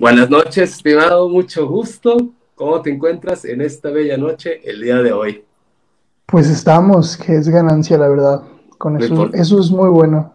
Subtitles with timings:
[0.00, 2.16] Buenas noches, estimado, mucho gusto.
[2.54, 5.44] ¿Cómo te encuentras en esta bella noche el día de hoy?
[6.24, 8.42] Pues estamos, que es ganancia, la verdad.
[8.78, 10.32] Con eso, eso es muy bueno.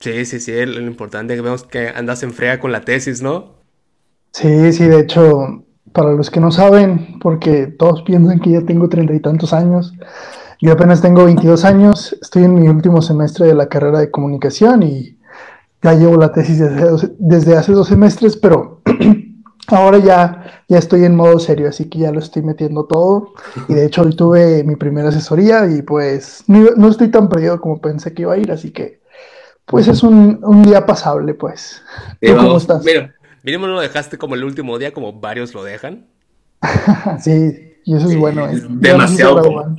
[0.00, 3.22] Sí, sí, sí, lo importante es que vemos que andas en frega con la tesis,
[3.22, 3.54] ¿no?
[4.32, 5.64] Sí, sí, de hecho,
[5.94, 9.94] para los que no saben, porque todos piensan que ya tengo treinta y tantos años,
[10.60, 14.82] yo apenas tengo 22 años, estoy en mi último semestre de la carrera de comunicación
[14.82, 15.15] y
[15.92, 18.82] ya llevo la tesis desde, desde hace dos semestres, pero
[19.68, 23.34] ahora ya, ya estoy en modo serio, así que ya lo estoy metiendo todo.
[23.68, 27.60] Y de hecho, hoy tuve mi primera asesoría y pues no, no estoy tan perdido
[27.60, 29.00] como pensé que iba a ir, así que
[29.64, 31.82] pues es un, un día pasable, pues.
[32.20, 32.84] ¿Tú cómo estás?
[32.84, 36.06] mira, mínimo no lo dejaste como el último día, como varios lo dejan.
[37.20, 39.76] Sí, y eso es Sí, bueno, es no demasiado.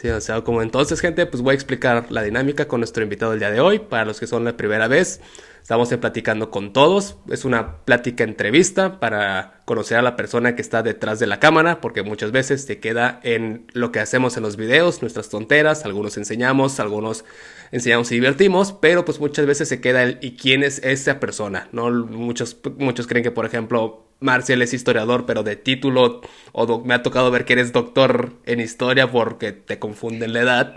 [0.00, 3.32] Sí, o sea, como entonces, gente, pues voy a explicar la dinámica con nuestro invitado
[3.32, 3.80] el día de hoy.
[3.80, 5.20] Para los que son la primera vez,
[5.60, 7.16] estamos platicando con todos.
[7.28, 11.80] Es una plática entrevista para conocer a la persona que está detrás de la cámara,
[11.80, 16.16] porque muchas veces se queda en lo que hacemos en los videos, nuestras tonteras, algunos
[16.16, 17.24] enseñamos, algunos
[17.70, 21.68] enseñamos y divertimos, pero pues muchas veces se queda el ¿y quién es esa persona?
[21.72, 21.90] ¿No?
[21.90, 27.02] Muchos, muchos creen que, por ejemplo, Marcial es historiador, pero de título, o me ha
[27.02, 30.74] tocado ver que eres doctor en historia porque te confunden la edad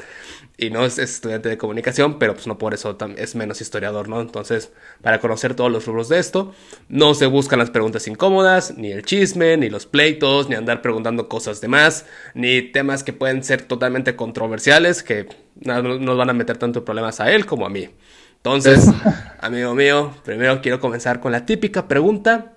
[0.62, 4.08] y no es, es estudiante de comunicación, pero pues no por eso es menos historiador,
[4.08, 4.22] ¿no?
[4.22, 6.54] Entonces, para conocer todos los rubros de esto,
[6.88, 11.28] no se buscan las preguntas incómodas, ni el chisme, ni los pleitos, ni andar preguntando
[11.28, 15.28] cosas de más, ni temas que pueden ser totalmente controversiales, que
[15.59, 17.89] no no nos van a meter tanto problemas a él como a mí.
[18.38, 18.88] Entonces,
[19.42, 22.54] amigo mío, primero quiero comenzar con la típica pregunta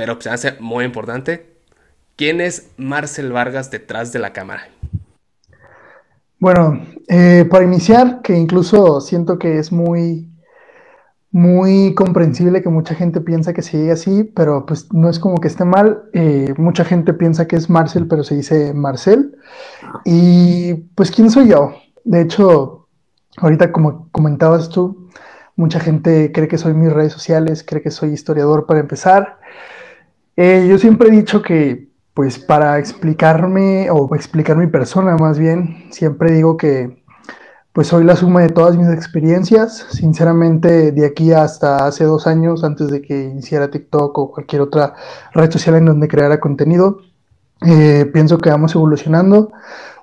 [0.00, 1.46] pero pues, se hace muy importante.
[2.16, 4.68] ¿Quién es Marcel Vargas detrás de la cámara?
[6.40, 10.30] Bueno, eh, para iniciar, que incluso siento que es muy,
[11.30, 15.36] muy comprensible que mucha gente piensa que se diga así, pero pues no es como
[15.36, 16.04] que esté mal.
[16.14, 19.36] Eh, mucha gente piensa que es Marcel, pero se dice Marcel.
[20.06, 21.74] Y pues, ¿quién soy yo?
[22.04, 22.88] De hecho,
[23.36, 25.10] ahorita como comentabas tú,
[25.56, 29.40] mucha gente cree que soy mis redes sociales, cree que soy historiador para empezar.
[30.36, 31.89] Eh, yo siempre he dicho que,
[32.20, 37.02] pues, para explicarme o explicar mi persona más bien, siempre digo que,
[37.72, 39.86] pues, soy la suma de todas mis experiencias.
[39.88, 44.92] Sinceramente, de aquí hasta hace dos años, antes de que iniciara TikTok o cualquier otra
[45.32, 46.98] red social en donde creara contenido,
[47.66, 49.52] eh, pienso que vamos evolucionando.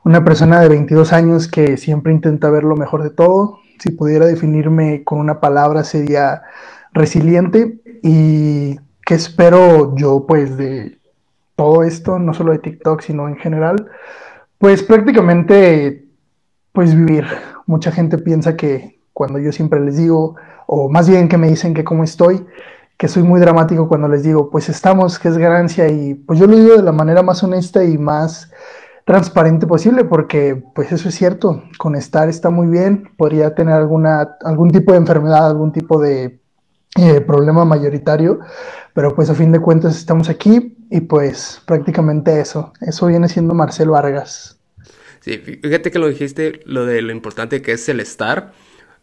[0.04, 3.60] Una persona de 22 años que siempre intenta ver lo mejor de todo.
[3.78, 6.42] Si pudiera definirme con una palabra sería
[6.94, 10.58] resiliente y que espero yo pues
[11.58, 13.90] todo esto, no solo de TikTok, sino en general,
[14.60, 16.08] pues prácticamente
[16.72, 17.26] pues vivir.
[17.66, 20.36] Mucha gente piensa que cuando yo siempre les digo,
[20.68, 22.46] o más bien que me dicen que cómo estoy,
[22.96, 26.46] que soy muy dramático cuando les digo, pues estamos, que es ganancia, y pues yo
[26.46, 28.52] lo digo de la manera más honesta y más
[29.04, 34.38] transparente posible, porque pues eso es cierto, con estar está muy bien, podría tener alguna,
[34.44, 36.40] algún tipo de enfermedad, algún tipo de
[36.96, 38.40] eh, problema mayoritario,
[38.94, 43.54] pero pues a fin de cuentas estamos aquí y pues prácticamente eso, eso viene siendo
[43.54, 44.60] Marcel Vargas.
[45.20, 48.54] Sí, fíjate que lo dijiste, lo de lo importante que es el estar.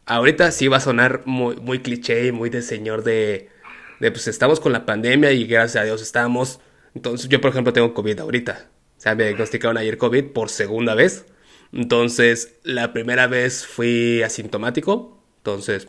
[0.06, 3.50] Ahorita sí va a sonar muy, muy cliché y muy de señor de,
[4.00, 6.60] de, pues estamos con la pandemia y gracias a Dios estamos.
[6.94, 8.68] Entonces, yo por ejemplo tengo COVID ahorita.
[8.96, 11.26] O sea, me diagnosticaron ayer COVID por segunda vez.
[11.72, 15.22] Entonces, la primera vez fui asintomático.
[15.38, 15.88] Entonces,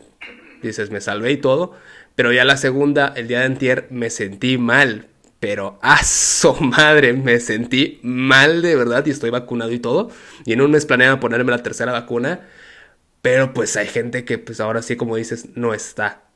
[0.62, 1.74] dices, me salvé y todo.
[2.14, 5.06] Pero ya la segunda, el día de antier, me sentí mal.
[5.40, 10.10] Pero a su madre, me sentí mal de verdad y estoy vacunado y todo.
[10.44, 12.46] Y en un mes planeaba ponerme la tercera vacuna.
[13.22, 16.26] Pero pues hay gente que pues ahora sí, como dices, no está.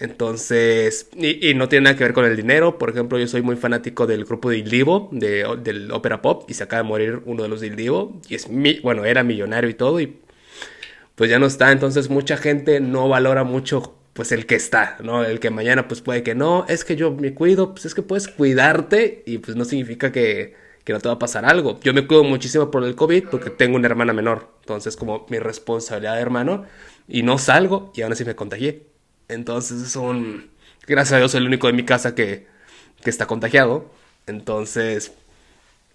[0.00, 2.78] Entonces, y, no tiene nada que ver con el dinero.
[2.78, 6.44] Por ejemplo, yo soy muy fanático del grupo de Il Divo, de, del ópera pop,
[6.48, 8.20] y se acaba de morir uno de los de Il Divo.
[8.26, 10.16] Y es mi, bueno, era millonario y todo, y
[11.20, 11.70] pues ya no está.
[11.70, 15.22] Entonces mucha gente no valora mucho pues el que está, ¿no?
[15.22, 18.00] El que mañana pues puede que no, es que yo me cuido, pues es que
[18.00, 21.78] puedes cuidarte y pues no significa que, que no te va a pasar algo.
[21.82, 25.38] Yo me cuido muchísimo por el COVID porque tengo una hermana menor, entonces como mi
[25.38, 26.64] responsabilidad de hermano
[27.06, 28.86] y no salgo y aún así me contagié.
[29.28, 30.48] Entonces es un...
[30.86, 32.46] Gracias a Dios el único de mi casa que,
[33.04, 33.90] que está contagiado.
[34.26, 35.12] Entonces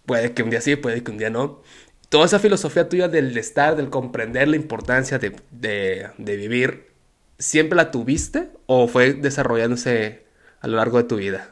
[0.05, 1.63] puede que un día sí, puede que un día no.
[2.09, 6.91] Toda esa filosofía tuya del estar, del comprender la importancia de, de, vivir,
[7.39, 10.25] ¿siempre la tuviste o fue desarrollándose
[10.61, 11.49] a lo largo de tu vida?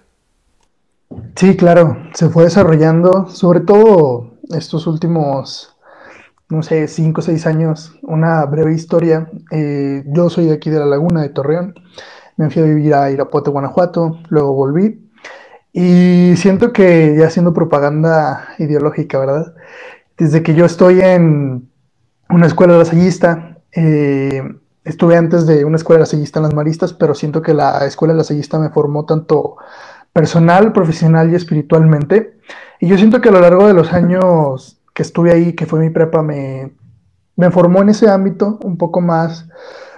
[1.36, 5.76] Sí, claro, se fue desarrollando, sobre todo estos últimos,
[6.50, 9.30] no sé, cinco o seis años, una breve historia.
[9.52, 11.76] Eh, yo soy de aquí de La Laguna, de Torreón.
[12.38, 15.10] me fui a vivir a Irapuato, Guanajuato, luego volví.
[15.72, 19.56] Y siento que ya haciendo propaganda ideológica, ¿verdad?
[20.24, 21.70] Desde que yo estoy en
[22.30, 24.42] una escuela lasallista, eh,
[24.86, 28.58] estuve antes de una escuela lasallista en las Maristas, pero siento que la escuela lasallista
[28.58, 29.58] me formó tanto
[30.14, 32.38] personal, profesional y espiritualmente.
[32.80, 35.82] Y yo siento que a lo largo de los años que estuve ahí, que fue
[35.82, 36.72] mi prepa, me,
[37.36, 39.50] me formó en ese ámbito un poco más,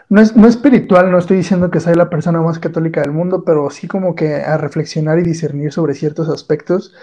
[0.09, 3.43] no es, no espiritual, no estoy diciendo que soy la persona más católica del mundo,
[3.43, 6.93] pero sí como que a reflexionar y discernir sobre ciertos aspectos.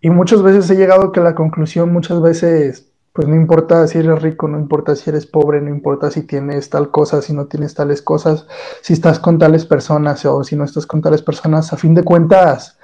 [0.00, 4.20] Y muchas veces he llegado que la conclusión, muchas veces, pues no importa si eres
[4.20, 7.74] rico, no importa si eres pobre, no importa si tienes tal cosa, si no tienes
[7.74, 8.46] tales cosas,
[8.82, 12.02] si estás con tales personas o si no estás con tales personas, a fin de
[12.02, 12.78] cuentas,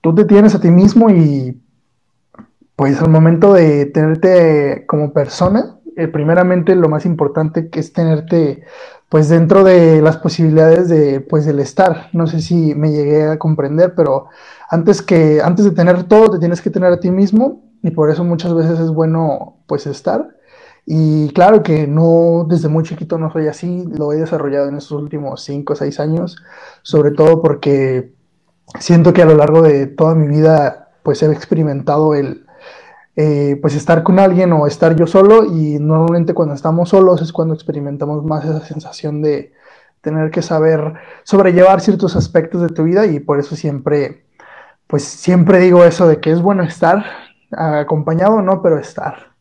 [0.00, 1.60] tú te tienes a ti mismo y
[2.76, 8.64] pues al momento de tenerte como persona, eh, primeramente lo más importante que es tenerte
[9.08, 12.08] pues dentro de las posibilidades de pues del estar.
[12.12, 14.26] No sé si me llegué a comprender, pero
[14.68, 18.10] antes que antes de tener todo te tienes que tener a ti mismo y por
[18.10, 20.34] eso muchas veces es bueno pues estar.
[20.86, 25.00] Y claro que no desde muy chiquito no soy así, lo he desarrollado en estos
[25.00, 26.36] últimos 5 o 6 años,
[26.82, 28.12] sobre todo porque
[28.80, 32.43] siento que a lo largo de toda mi vida pues he experimentado el
[33.16, 37.32] eh, pues estar con alguien o estar yo solo y normalmente cuando estamos solos es
[37.32, 39.52] cuando experimentamos más esa sensación de
[40.00, 44.24] tener que saber sobrellevar ciertos aspectos de tu vida y por eso siempre,
[44.86, 47.04] pues siempre digo eso de que es bueno estar
[47.52, 49.33] acompañado, no, pero estar.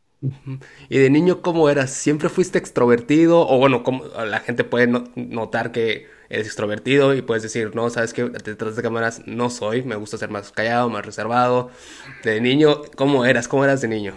[0.89, 1.91] ¿Y de niño cómo eras?
[1.91, 3.47] ¿Siempre fuiste extrovertido?
[3.47, 8.13] O bueno, como la gente puede notar que eres extrovertido y puedes decir, no, sabes
[8.13, 11.69] que detrás de cámaras no soy, me gusta ser más callado, más reservado.
[12.23, 13.47] De niño, ¿cómo eras?
[13.47, 14.13] ¿Cómo eras de niño?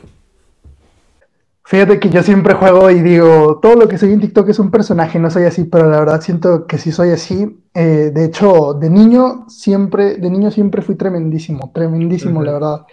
[1.65, 4.71] Fíjate que yo siempre juego y digo, todo lo que soy en TikTok es un
[4.71, 7.61] personaje, no soy así, pero la verdad siento que sí soy así.
[7.75, 12.87] Eh, de hecho, de niño siempre, de niño siempre fui tremendísimo, tremendísimo, la verdad.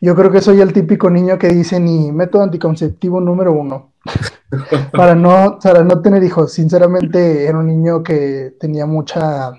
[0.00, 3.92] Yo creo que soy el típico niño que dice ni método anticonceptivo número uno.
[4.92, 6.52] para, no, para no tener hijos.
[6.52, 9.52] Sinceramente, era un niño que tenía mucha,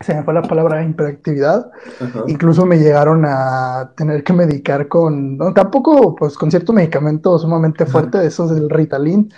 [0.00, 1.70] se me fue la palabra, hiperactividad.
[2.26, 7.86] Incluso me llegaron a tener que medicar con, no, tampoco, pues con cierto medicamento sumamente
[7.86, 9.30] fuerte, de esos del Ritalin.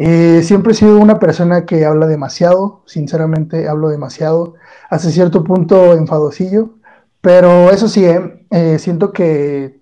[0.00, 4.54] Eh, siempre he sido una persona que habla demasiado, sinceramente hablo demasiado,
[4.88, 6.77] hasta cierto punto enfadosillo,
[7.20, 9.78] pero eso sí, eh, eh, siento que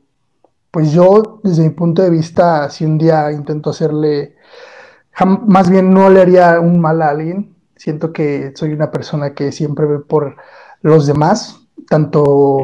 [0.71, 4.37] pues yo, desde mi punto de vista, si un día intento hacerle,
[5.47, 9.53] más bien no le haría un mal a alguien, siento que soy una persona que
[9.53, 10.37] siempre ve por
[10.83, 12.59] los demás, tanto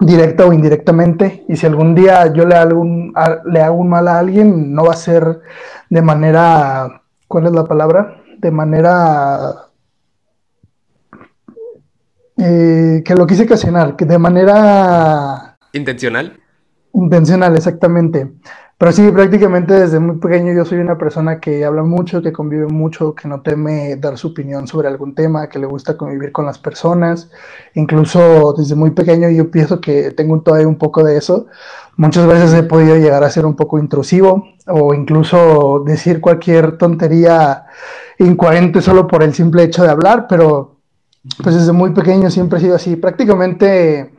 [0.00, 3.12] directa o indirectamente, y si algún día yo le hago un,
[3.44, 5.40] le hago un mal a alguien, no va a ser
[5.90, 8.16] de manera, ¿cuál es la palabra?
[8.38, 9.65] De manera
[12.38, 15.56] eh, que lo quise ocasionar, que de manera...
[15.72, 16.38] ¿Intencional?
[16.92, 18.30] Intencional, exactamente.
[18.78, 22.66] Pero sí, prácticamente desde muy pequeño yo soy una persona que habla mucho, que convive
[22.66, 26.44] mucho, que no teme dar su opinión sobre algún tema, que le gusta convivir con
[26.44, 27.30] las personas.
[27.72, 31.46] Incluso desde muy pequeño yo pienso que tengo todavía un poco de eso.
[31.96, 37.64] Muchas veces he podido llegar a ser un poco intrusivo o incluso decir cualquier tontería
[38.18, 40.75] incoherente solo por el simple hecho de hablar, pero
[41.42, 42.96] pues desde muy pequeño siempre he sido así.
[42.96, 44.12] Prácticamente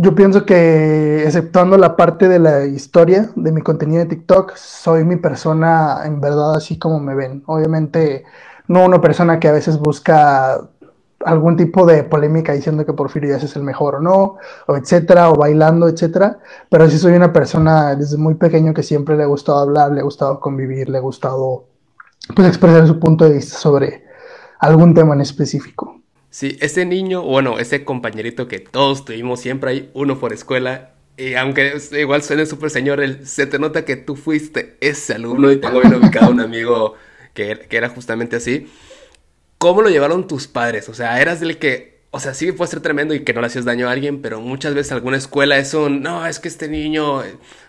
[0.00, 5.04] yo pienso que, exceptuando la parte de la historia de mi contenido de TikTok, soy
[5.04, 7.42] mi persona en verdad así como me ven.
[7.46, 8.24] Obviamente,
[8.68, 10.60] no una persona que a veces busca
[11.24, 14.36] algún tipo de polémica diciendo que Porfirio Díaz es el mejor o no,
[14.68, 16.38] o etcétera, o bailando, etcétera.
[16.70, 20.00] Pero sí soy una persona desde muy pequeño que siempre le ha gustado hablar, le
[20.00, 21.64] ha gustado convivir, le ha gustado
[22.36, 24.07] pues, expresar su punto de vista sobre
[24.58, 26.00] algún tema en específico.
[26.30, 30.94] Sí, ese niño, bueno, ese compañerito que todos tuvimos, siempre hay uno por escuela.
[31.16, 35.60] Y aunque igual suene súper señor, se te nota que tú fuiste ese alumno y
[35.60, 36.94] tengo bien ubicado un amigo
[37.34, 38.68] que, que era justamente así.
[39.58, 40.88] ¿Cómo lo llevaron tus padres?
[40.88, 43.48] O sea, eras del que o sea, sí puede ser tremendo y que no le
[43.48, 46.68] hacías daño a alguien, pero muchas veces alguna escuela es un, no, es que este
[46.68, 47.22] niño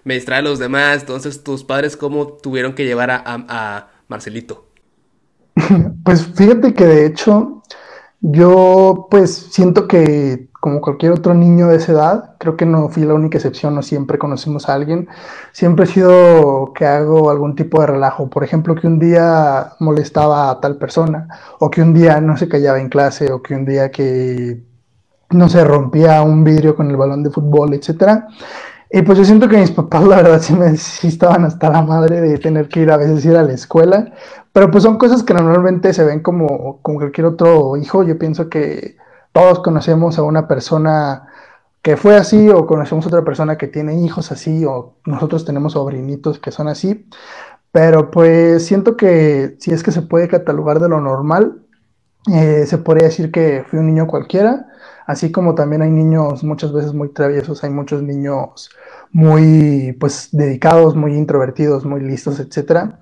[0.06, 1.02] me distrae a los demás.
[1.02, 4.69] Entonces, ¿tus padres cómo tuvieron que llevar a, a Marcelito?
[6.04, 7.64] Pues fíjate que de hecho,
[8.22, 13.04] yo pues siento que como cualquier otro niño de esa edad, creo que no fui
[13.04, 15.08] la única excepción, no siempre conocimos a alguien,
[15.54, 20.52] siempre he sido que hago algún tipo de relajo, por ejemplo, que un día molestaba
[20.52, 21.28] a tal persona,
[21.60, 24.62] o que un día no se callaba en clase, o que un día que
[25.30, 28.28] no se rompía un vidrio con el balón de fútbol, etcétera.
[28.92, 32.22] Y pues yo siento que mis papás, la verdad, sí, me, estaban hasta la madre
[32.22, 34.12] de tener que ir a veces ir a la escuela,
[34.54, 38.04] Pero pues son cosas que normalmente se ven como, como cualquier otro hijo.
[38.04, 38.98] Yo pienso que
[39.32, 41.28] todos conocemos a una persona
[41.82, 45.74] que fue así o conocemos a otra persona que tiene hijos así o nosotros tenemos
[45.74, 47.08] sobrinitos que son así.
[47.72, 51.62] Pero pues siento que si es que se puede catalogar de lo normal,
[52.32, 54.68] eh, se podría decir que fui un niño cualquiera,
[55.06, 58.70] así como también hay niños muchas veces muy traviesos, hay muchos niños
[59.12, 63.00] muy pues dedicados, muy introvertidos, muy listos, etcétera.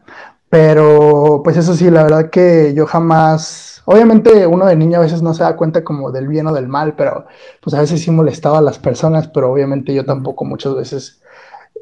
[0.50, 5.22] Pero pues eso sí, la verdad que yo jamás, obviamente uno de niño a veces
[5.22, 7.26] no se da cuenta como del bien o del mal, pero
[7.62, 11.22] pues a veces sí molestaba a las personas, pero obviamente yo tampoco muchas veces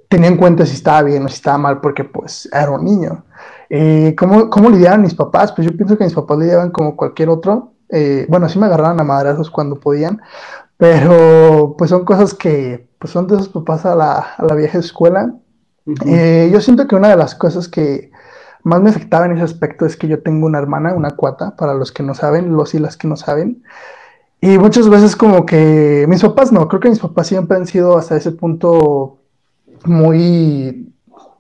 [0.10, 3.26] tenía en cuenta si estaba bien o si estaba mal porque pues era un niño.
[3.70, 5.52] Eh, ¿cómo, ¿Cómo lidiaban mis papás?
[5.52, 7.74] Pues yo pienso que mis papás lidiaban como cualquier otro.
[7.90, 10.22] Eh, bueno, sí me agarraban a madrazos cuando podían,
[10.78, 14.80] pero pues son cosas que pues son de esos papás a la, a la vieja
[14.80, 15.36] escuela.
[16.08, 18.12] Eh, yo siento que una de las cosas que
[18.66, 21.76] más me afectaba en ese aspecto es que yo tengo una hermana, una cuata, para
[21.76, 23.64] los que no saben, los y las que no saben.
[24.42, 27.96] Y muchas veces como que mis papás no, creo que mis papás siempre han sido
[27.96, 29.20] hasta ese punto
[29.86, 30.95] muy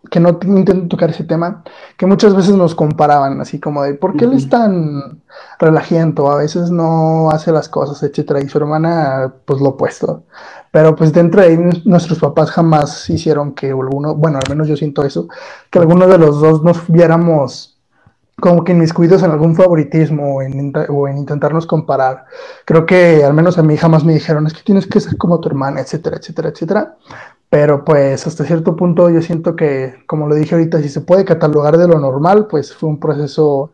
[0.09, 1.63] que no intento tocar ese tema,
[1.97, 5.21] que muchas veces nos comparaban, así como de, ¿por qué él es tan
[5.59, 6.31] relajiento?
[6.31, 10.23] A veces no hace las cosas, etcétera, y su hermana, pues lo opuesto.
[10.71, 14.75] Pero pues dentro de ahí nuestros papás jamás hicieron que alguno, bueno, al menos yo
[14.75, 15.27] siento eso,
[15.69, 17.75] que alguno de los dos nos viéramos
[18.39, 22.25] como que inmiscuidos en algún favoritismo o en, o en intentarnos comparar.
[22.65, 25.39] Creo que al menos a mí jamás me dijeron, es que tienes que ser como
[25.39, 26.97] tu hermana, etcétera, etcétera, etcétera.
[27.49, 31.25] Pero pues hasta cierto punto yo siento que, como lo dije ahorita, si se puede
[31.25, 33.73] catalogar de lo normal, pues fue un proceso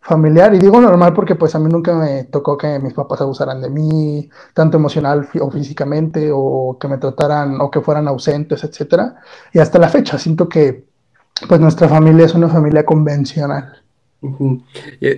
[0.00, 0.54] familiar.
[0.54, 3.70] Y digo normal porque pues a mí nunca me tocó que mis papás abusaran de
[3.70, 9.12] mí, tanto emocional o físicamente, o que me trataran o que fueran ausentes, etc.
[9.52, 10.84] Y hasta la fecha siento que
[11.48, 13.82] pues nuestra familia es una familia convencional.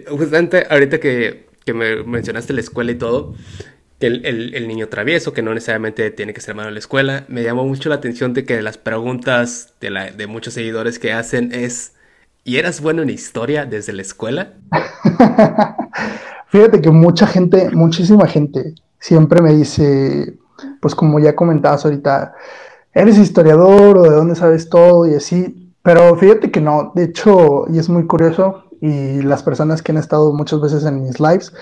[0.09, 3.35] Justamente ahorita que, que me mencionaste la escuela y todo,
[4.07, 7.25] el, niño travieso, que no necesariamente tiene que ser malo en la escuela.
[7.29, 11.95] Me llamó mucho la atención de que las preguntas de, muchos seguidores que hacen es,
[12.45, 14.55] ¿y eras bueno en historia desde la escuela?
[16.49, 20.35] Fíjate que mucha gente, muchísima gente, siempre me dice,
[20.81, 22.35] pues como ya comentabas ahorita,
[22.93, 25.73] ¿eres historiador o de dónde sabes todo y así?
[25.83, 29.99] Pero fíjate que no, de hecho, y es muy curioso, y las personas que han
[29.99, 31.53] estado muchas veces en mis lives,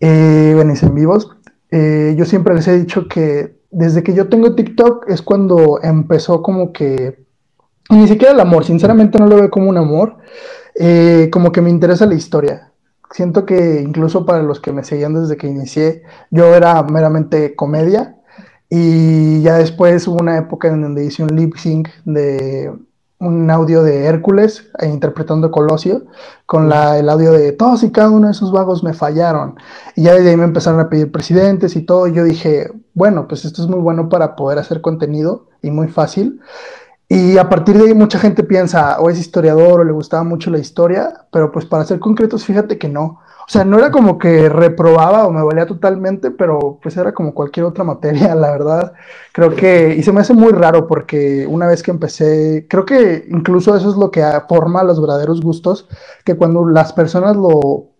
[0.00, 1.30] eh, en vivos,
[1.72, 6.42] eh, yo siempre les he dicho que desde que yo tengo TikTok es cuando empezó
[6.42, 7.24] como que,
[7.88, 10.18] ni siquiera el amor, sinceramente no lo veo como un amor,
[10.74, 12.72] eh, como que me interesa la historia.
[13.10, 18.16] Siento que incluso para los que me seguían desde que inicié, yo era meramente comedia
[18.68, 22.70] y ya después hubo una época en donde hice un lip sync de
[23.22, 26.02] un audio de Hércules e interpretando Colosio
[26.44, 29.54] con la, el audio de todos y cada uno de esos vagos me fallaron.
[29.94, 32.08] Y ya desde ahí me empezaron a pedir presidentes y todo.
[32.08, 35.86] Y yo dije, bueno, pues esto es muy bueno para poder hacer contenido y muy
[35.86, 36.40] fácil.
[37.08, 40.50] Y a partir de ahí mucha gente piensa, o es historiador o le gustaba mucho
[40.50, 43.20] la historia, pero pues para ser concretos, fíjate que no.
[43.46, 47.34] O sea, no era como que reprobaba o me valía totalmente, pero pues era como
[47.34, 48.92] cualquier otra materia, la verdad.
[49.32, 53.26] Creo que, y se me hace muy raro porque una vez que empecé, creo que
[53.28, 55.88] incluso eso es lo que forma los verdaderos gustos,
[56.24, 57.92] que cuando las personas lo,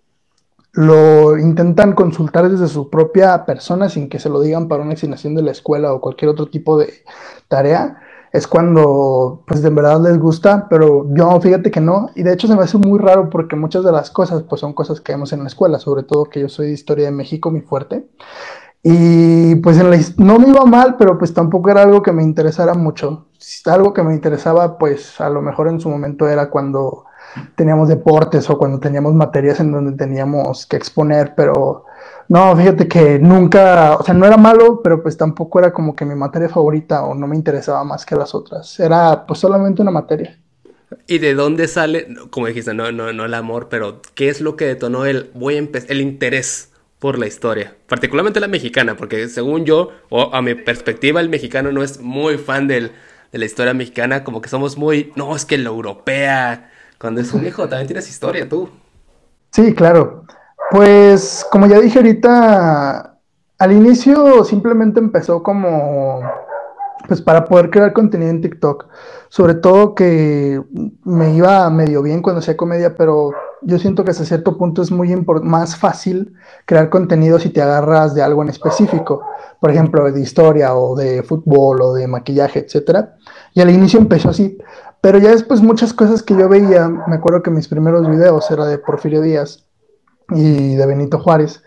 [0.73, 5.35] lo intentan consultar desde su propia persona sin que se lo digan para una asignación
[5.35, 7.05] de la escuela o cualquier otro tipo de
[7.49, 8.01] tarea,
[8.33, 12.47] es cuando pues de verdad les gusta, pero yo fíjate que no, y de hecho
[12.47, 15.33] se me hace muy raro porque muchas de las cosas pues son cosas que vemos
[15.33, 18.09] en la escuela, sobre todo que yo soy de historia de México, mi fuerte,
[18.83, 19.79] y pues
[20.19, 23.27] no me iba mal, pero pues tampoco era algo que me interesara mucho,
[23.67, 27.05] algo que me interesaba pues a lo mejor en su momento era cuando
[27.55, 31.85] teníamos deportes o cuando teníamos materias en donde teníamos que exponer, pero
[32.33, 36.07] no, fíjate que nunca, o sea, no era malo, pero pues tampoco era como que
[36.07, 38.81] mi materia favorita o no me interesaba más que las otras.
[38.81, 40.39] Era pues solamente una materia.
[41.07, 44.57] ¿Y de dónde sale, como dijiste, no, no, no el amor, pero qué es lo
[44.57, 47.77] que detonó el, voy a el interés por la historia?
[47.87, 52.39] Particularmente la mexicana, porque según yo, o a mi perspectiva, el mexicano no es muy
[52.39, 52.93] fan del,
[53.31, 57.31] de la historia mexicana, como que somos muy, no, es que la europea, cuando es
[57.35, 58.71] un hijo, también tienes historia tú.
[59.51, 60.25] Sí, claro.
[60.71, 63.19] Pues como ya dije ahorita,
[63.59, 66.21] al inicio simplemente empezó como
[67.07, 68.87] pues para poder crear contenido en TikTok.
[69.28, 70.62] Sobre todo que
[71.04, 73.31] me iba medio bien cuando hacía comedia, pero
[73.62, 76.35] yo siento que hasta cierto punto es muy más fácil
[76.66, 79.23] crear contenido si te agarras de algo en específico.
[79.61, 83.07] Por ejemplo, de historia o de fútbol o de maquillaje, etc.
[83.54, 84.59] Y al inicio empezó así.
[85.00, 88.66] Pero ya después muchas cosas que yo veía, me acuerdo que mis primeros videos era
[88.66, 89.66] de Porfirio Díaz
[90.31, 91.62] y de Benito Juárez.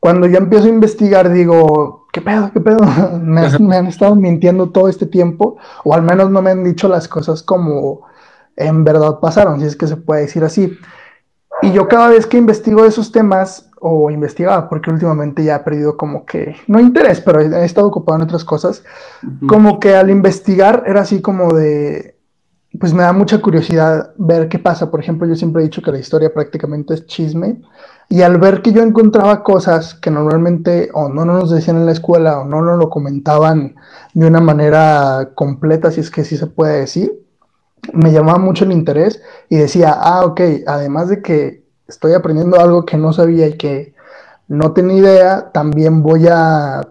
[0.00, 2.50] Cuando yo empiezo a investigar, digo, ¿qué pedo?
[2.52, 2.78] ¿Qué pedo?
[3.22, 6.88] me, me han estado mintiendo todo este tiempo, o al menos no me han dicho
[6.88, 8.02] las cosas como
[8.56, 10.76] en verdad pasaron, si es que se puede decir así.
[11.62, 15.96] Y yo cada vez que investigo esos temas, o investigaba, porque últimamente ya he perdido
[15.96, 18.84] como que, no interés, pero he estado ocupado en otras cosas,
[19.48, 22.11] como que al investigar era así como de,
[22.78, 24.90] pues me da mucha curiosidad ver qué pasa.
[24.90, 27.60] Por ejemplo, yo siempre he dicho que la historia prácticamente es chisme,
[28.08, 31.92] y al ver que yo encontraba cosas que normalmente o no nos decían en la
[31.92, 33.74] escuela o no nos lo comentaban
[34.12, 37.10] de una manera completa, si es que sí se puede decir,
[37.94, 42.84] me llamaba mucho el interés y decía, ah, ok, además de que estoy aprendiendo algo
[42.84, 43.94] que no sabía y que
[44.46, 46.82] no tenía idea, también voy a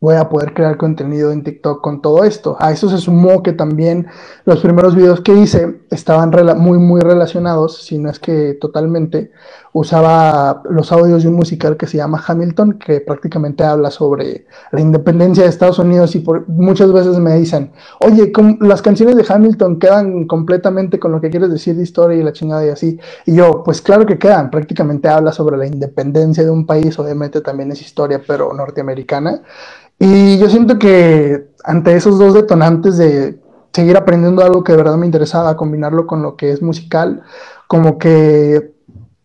[0.00, 2.56] voy a poder crear contenido en TikTok con todo esto.
[2.58, 4.06] A eso se sumó que también
[4.46, 9.30] los primeros videos que hice estaban muy, muy relacionados, si no es que totalmente.
[9.72, 14.80] Usaba los audios de un musical que se llama Hamilton, que prácticamente habla sobre la
[14.80, 19.78] independencia de Estados Unidos y por, muchas veces me dicen, oye, las canciones de Hamilton
[19.78, 22.98] quedan completamente con lo que quieres decir de historia y la chingada y así.
[23.26, 27.40] Y yo, pues claro que quedan, prácticamente habla sobre la independencia de un país, obviamente
[27.40, 29.42] también es historia, pero norteamericana.
[30.00, 33.38] Y yo siento que ante esos dos detonantes de
[33.70, 37.22] seguir aprendiendo algo que de verdad me interesaba, combinarlo con lo que es musical,
[37.66, 38.72] como que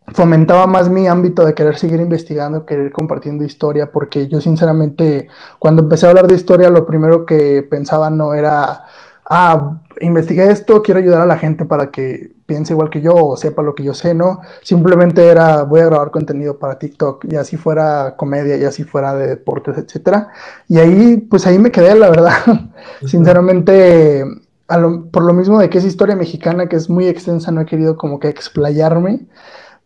[0.10, 5.30] fomentaba más mi ámbito de querer seguir investigando, querer compartiendo historia, porque yo sinceramente
[5.60, 8.84] cuando empecé a hablar de historia lo primero que pensaba no era
[9.30, 13.38] ah, investigué esto, quiero ayudar a la gente para que piense igual que yo o
[13.38, 14.42] sepa lo que yo sé, ¿no?
[14.62, 19.14] Simplemente era, voy a grabar contenido para TikTok, y así fuera comedia, y así fuera
[19.16, 20.30] de deportes, etcétera.
[20.68, 22.34] Y ahí, pues ahí me quedé, la verdad.
[23.06, 24.24] Sinceramente,
[25.12, 27.98] por lo mismo de que es historia mexicana, que es muy extensa, no he querido
[27.98, 29.26] como que explayarme,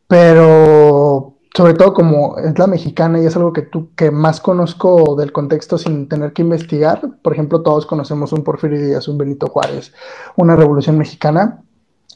[0.07, 5.15] pero sobre todo como es la mexicana y es algo que tú que más conozco
[5.15, 7.01] del contexto sin tener que investigar.
[7.21, 9.93] Por ejemplo, todos conocemos un Porfirio Díaz, un Benito Juárez,
[10.35, 11.63] una revolución mexicana.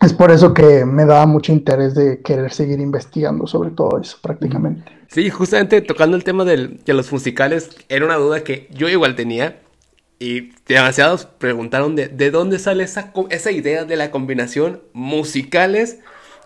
[0.02, 4.18] Es por eso que me daba mucho interés de querer seguir investigando sobre todo eso
[4.22, 4.84] prácticamente.
[5.08, 9.62] Sí, justamente tocando el tema de los musicales, era una duda que yo igual tenía
[10.20, 16.00] y demasiados preguntaron de, de dónde sale esa, esa idea de la combinación musicales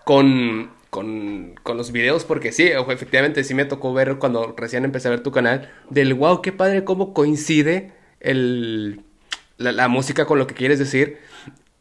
[0.04, 5.12] con con, los videos, porque sí, efectivamente sí me tocó ver cuando recién empecé a
[5.12, 9.02] ver tu canal, del wow, qué padre cómo coincide el,
[9.58, 11.20] la, música con lo que quieres decir.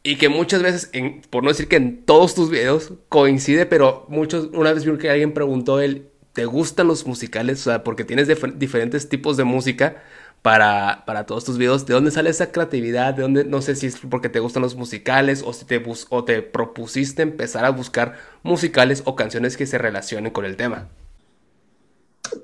[0.07, 0.89] Y que muchas veces,
[1.29, 5.09] por no decir que en todos tus videos coincide, pero muchos, una vez vi que
[5.09, 7.59] alguien preguntó él, ¿te gustan los musicales?
[7.59, 9.97] O sea, porque tienes diferentes tipos de música
[10.41, 11.85] para, para todos tus videos.
[11.85, 13.15] ¿De dónde sale esa creatividad?
[13.15, 16.23] ¿De dónde, no sé si es porque te gustan los musicales o si te, o
[16.23, 20.87] te propusiste empezar a buscar musicales o canciones que se relacionen con el tema?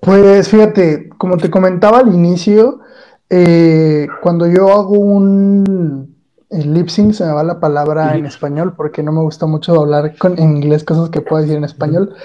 [0.02, 2.82] Pues fíjate, como te comentaba al inicio,
[3.30, 6.13] eh, cuando yo hago un
[6.54, 10.16] lip sync, se me va la palabra en español porque no me gusta mucho hablar
[10.18, 12.16] con, en inglés cosas que puedo decir en español.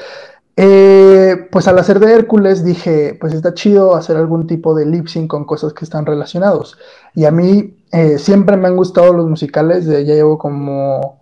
[0.60, 5.06] Eh, pues al hacer de Hércules dije, pues está chido hacer algún tipo de lip
[5.06, 6.76] sync con cosas que están relacionados.
[7.14, 11.20] Y a mí eh, siempre me han gustado los musicales, ya llevo como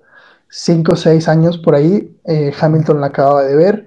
[0.49, 3.87] 5 o 6 años por ahí, eh, Hamilton la acababa de ver.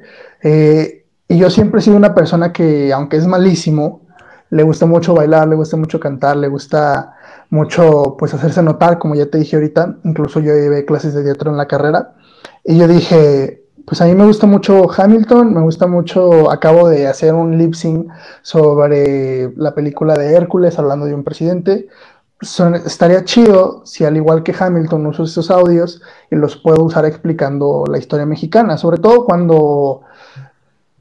[1.28, 4.02] y yo siempre he sido una persona que, aunque es malísimo,
[4.50, 7.16] le gusta mucho bailar, le gusta mucho cantar, le gusta
[7.50, 11.52] mucho pues hacerse notar, como ya te dije ahorita, incluso yo llevé clases de teatro
[11.52, 12.14] en la carrera.
[12.64, 17.08] Y yo dije, pues a mí me gusta mucho Hamilton, me gusta mucho, acabo de
[17.08, 18.08] hacer un lip sync
[18.42, 21.88] sobre la película de Hércules hablando de un presidente.
[22.86, 27.84] estaría chido si al igual que Hamilton uso esos audios y los puedo usar explicando
[27.90, 30.02] la historia mexicana, sobre todo cuando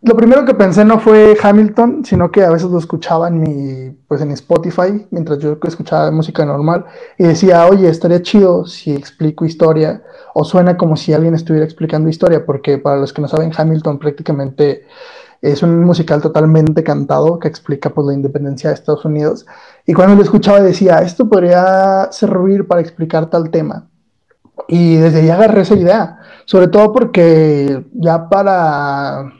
[0.00, 3.90] lo primero que pensé no fue Hamilton, sino que a veces lo escuchaba en mi,
[4.06, 6.84] pues en Spotify, mientras yo escuchaba música normal,
[7.18, 10.02] y decía, oye, estaría chido si explico historia,
[10.34, 13.98] o suena como si alguien estuviera explicando historia, porque para los que no saben, Hamilton
[13.98, 14.86] prácticamente
[15.42, 19.46] es un musical totalmente cantado que explica pues la independencia de Estados Unidos.
[19.86, 23.88] Y cuando lo escuchaba decía, esto podría servir para explicar tal tema.
[24.66, 29.32] Y desde ahí agarré esa idea, sobre todo porque ya para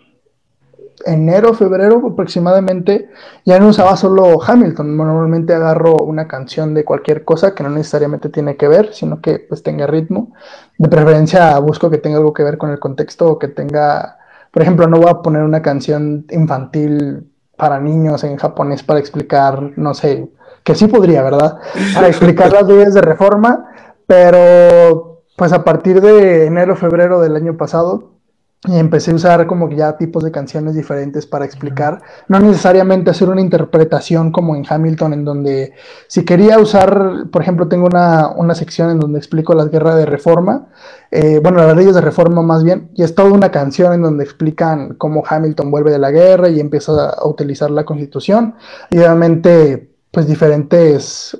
[1.04, 3.10] enero, febrero aproximadamente,
[3.44, 4.96] ya no usaba solo Hamilton.
[4.96, 9.38] Normalmente agarro una canción de cualquier cosa que no necesariamente tiene que ver, sino que
[9.38, 10.32] pues tenga ritmo.
[10.78, 14.18] De preferencia busco que tenga algo que ver con el contexto o que tenga,
[14.50, 19.72] por ejemplo, no voy a poner una canción infantil para niños en japonés para explicar,
[19.76, 20.30] no sé,
[20.62, 21.58] que sí podría, ¿verdad?
[21.94, 23.66] Para explicar las leyes de reforma,
[24.06, 28.17] pero pues a partir de enero, febrero del año pasado,
[28.66, 33.10] y empecé a usar como que ya tipos de canciones diferentes para explicar, no necesariamente
[33.10, 35.74] hacer una interpretación como en Hamilton, en donde
[36.08, 40.06] si quería usar, por ejemplo, tengo una, una sección en donde explico las guerras de
[40.06, 40.66] reforma,
[41.12, 44.24] eh, bueno, las leyes de reforma más bien, y es toda una canción en donde
[44.24, 48.56] explican cómo Hamilton vuelve de la guerra y empieza a utilizar la constitución,
[48.90, 51.38] y obviamente pues diferentes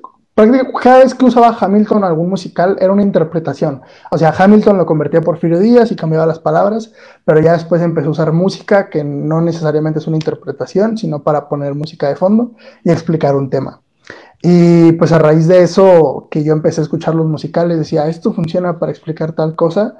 [0.80, 3.82] cada vez que usaba Hamilton algún musical era una interpretación.
[4.12, 6.92] O sea, Hamilton lo convertía por Porfirio Díaz y cambiaba las palabras,
[7.24, 11.48] pero ya después empezó a usar música que no necesariamente es una interpretación, sino para
[11.48, 12.52] poner música de fondo
[12.84, 13.80] y explicar un tema.
[14.40, 18.32] Y pues a raíz de eso, que yo empecé a escuchar los musicales, decía, esto
[18.32, 19.96] funciona para explicar tal cosa.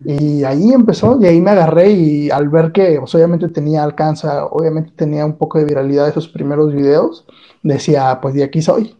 [0.00, 4.26] Y ahí empezó, y ahí me agarré y al ver que pues, obviamente tenía alcance,
[4.50, 7.26] obviamente tenía un poco de viralidad esos primeros videos,
[7.62, 8.96] decía, pues de aquí soy.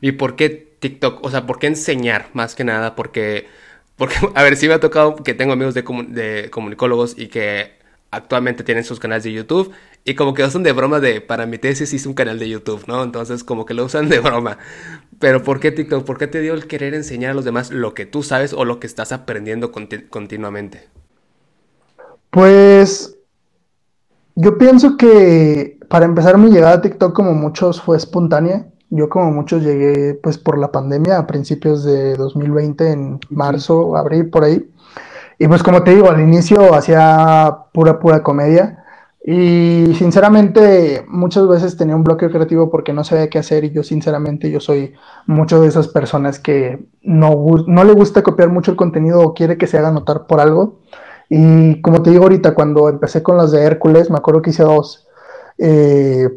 [0.00, 1.24] ¿Y por qué TikTok?
[1.24, 2.94] O sea, ¿por qué enseñar más que nada?
[2.94, 3.46] Porque,
[3.96, 7.72] porque a ver, sí me ha tocado que tengo amigos de, de comunicólogos y que
[8.10, 9.72] actualmente tienen sus canales de YouTube
[10.04, 12.48] y como que lo usan de broma de, para mi tesis hice un canal de
[12.48, 13.02] YouTube, ¿no?
[13.02, 14.58] Entonces como que lo usan de broma.
[15.18, 16.04] Pero ¿por qué TikTok?
[16.04, 18.64] ¿Por qué te dio el querer enseñar a los demás lo que tú sabes o
[18.64, 20.88] lo que estás aprendiendo continuamente?
[22.30, 23.16] Pues
[24.34, 28.66] yo pienso que para empezar mi llegada a TikTok como muchos fue espontánea.
[28.96, 34.30] Yo como muchos llegué pues por la pandemia a principios de 2020, en marzo, abril,
[34.30, 34.70] por ahí.
[35.36, 38.84] Y pues como te digo, al inicio hacía pura, pura comedia.
[39.24, 43.82] Y sinceramente muchas veces tenía un bloqueo creativo porque no sabía qué hacer y yo
[43.82, 44.94] sinceramente yo soy
[45.26, 47.34] mucho de esas personas que no,
[47.66, 50.78] no le gusta copiar mucho el contenido o quiere que se haga notar por algo.
[51.28, 54.62] Y como te digo ahorita, cuando empecé con las de Hércules, me acuerdo que hice
[54.62, 55.08] dos.
[55.58, 56.28] Eh,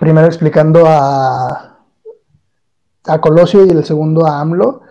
[0.00, 1.75] primero explicando a,
[3.06, 4.82] a Colosio y el segundo a AMLO.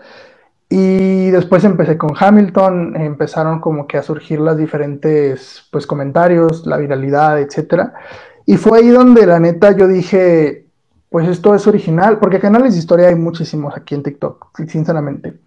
[0.70, 6.78] Y después empecé con Hamilton, empezaron como que a surgir las diferentes pues comentarios, la
[6.78, 7.94] viralidad, etcétera.
[8.46, 10.66] Y fue ahí donde la neta yo dije,
[11.10, 15.40] pues esto es original, porque canales de historia hay muchísimos aquí en TikTok, sinceramente.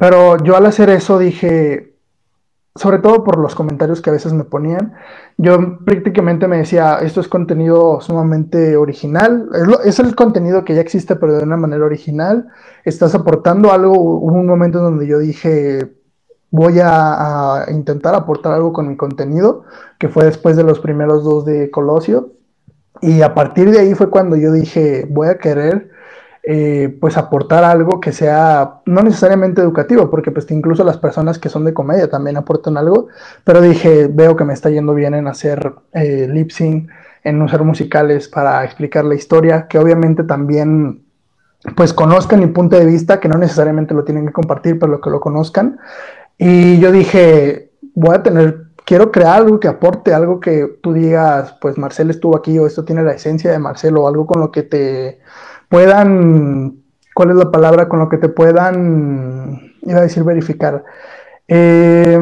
[0.00, 1.93] Pero yo al hacer eso dije,
[2.76, 4.94] sobre todo por los comentarios que a veces me ponían,
[5.36, 9.48] yo prácticamente me decía, esto es contenido sumamente original,
[9.84, 12.48] es, el contenido que ya existe pero de una manera original,
[12.84, 15.94] estás aportando algo, hubo un momento en donde yo dije,
[16.50, 19.64] voy a, intentar aportar algo con mi contenido,
[19.98, 22.32] que fue después de los primeros dos de Colosio,
[23.00, 25.90] y a partir de ahí fue cuando yo dije, voy a querer
[26.46, 31.48] eh, pues aportar algo que sea no necesariamente educativo, porque pues incluso las personas que
[31.48, 33.08] son de comedia también aportan algo,
[33.44, 36.90] pero dije, veo que me está yendo bien en hacer eh, lip sync,
[37.22, 41.04] en usar musicales para explicar la historia, que obviamente también
[41.76, 45.08] pues conozcan mi punto de vista, que no necesariamente lo tienen que compartir, pero que
[45.08, 45.78] lo conozcan.
[46.36, 51.56] Y yo dije, voy a tener, quiero crear algo que aporte, algo que tú digas,
[51.60, 54.52] pues Marcel estuvo aquí o esto tiene la esencia de Marcel o algo con lo
[54.52, 55.20] que te
[55.74, 56.84] puedan,
[57.14, 57.88] ¿cuál es la palabra?
[57.88, 60.84] Con lo que te puedan, iba a decir verificar,
[61.48, 62.16] eh,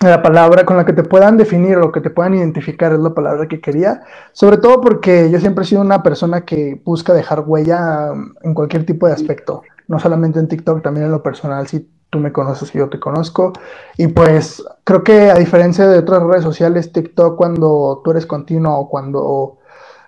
[0.00, 3.12] la palabra con la que te puedan definir o que te puedan identificar es la
[3.12, 7.40] palabra que quería, sobre todo porque yo siempre he sido una persona que busca dejar
[7.44, 8.12] huella
[8.42, 12.20] en cualquier tipo de aspecto, no solamente en TikTok, también en lo personal, si tú
[12.20, 13.52] me conoces y yo te conozco,
[13.96, 18.78] y pues creo que a diferencia de otras redes sociales, TikTok cuando tú eres continuo
[18.78, 19.58] o cuando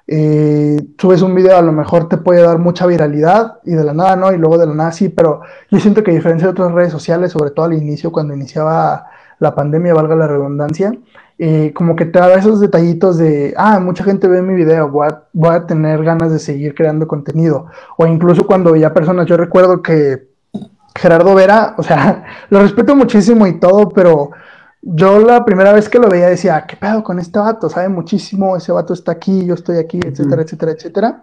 [0.08, 3.92] eh, subes un video, a lo mejor te puede dar mucha viralidad y de la
[3.92, 5.40] nada no, y luego de la nada sí, pero
[5.70, 9.06] yo siento que a diferencia de otras redes sociales, sobre todo al inicio, cuando iniciaba
[9.38, 10.92] la pandemia, valga la redundancia,
[11.38, 15.08] eh, como que te da esos detallitos de, ah, mucha gente ve mi video, voy
[15.08, 17.66] a, voy a tener ganas de seguir creando contenido.
[17.98, 20.28] O incluso cuando veía personas, yo recuerdo que
[20.94, 24.30] Gerardo Vera, o sea, lo respeto muchísimo y todo, pero
[24.88, 27.68] yo la primera vez que lo veía decía, ¿qué pedo con este vato?
[27.68, 31.22] Sabe muchísimo, ese vato está aquí, yo estoy aquí, etcétera, etcétera, etcétera.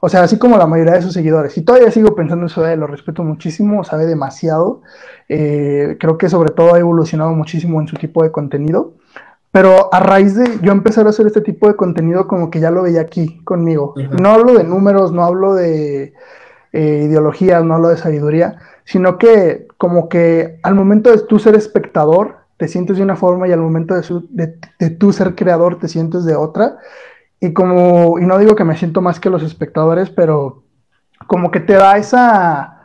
[0.00, 1.56] O sea, así como la mayoría de sus seguidores.
[1.58, 4.80] Y todavía sigo pensando eso de él, lo respeto muchísimo, sabe demasiado.
[5.28, 8.94] Eh, creo que sobre todo ha evolucionado muchísimo en su tipo de contenido.
[9.50, 12.70] Pero a raíz de yo empezar a hacer este tipo de contenido, como que ya
[12.70, 13.94] lo veía aquí conmigo.
[14.18, 16.14] No hablo de números, no hablo de
[16.72, 21.54] eh, ideologías, no hablo de sabiduría, sino que como que al momento de tú ser
[21.54, 24.46] espectador, te sientes de una forma y al momento de, su, de,
[24.90, 26.78] tú ser creador te sientes de otra.
[27.40, 30.62] Y como, y no digo que me siento más que los espectadores, pero
[31.26, 32.84] como que te da esa,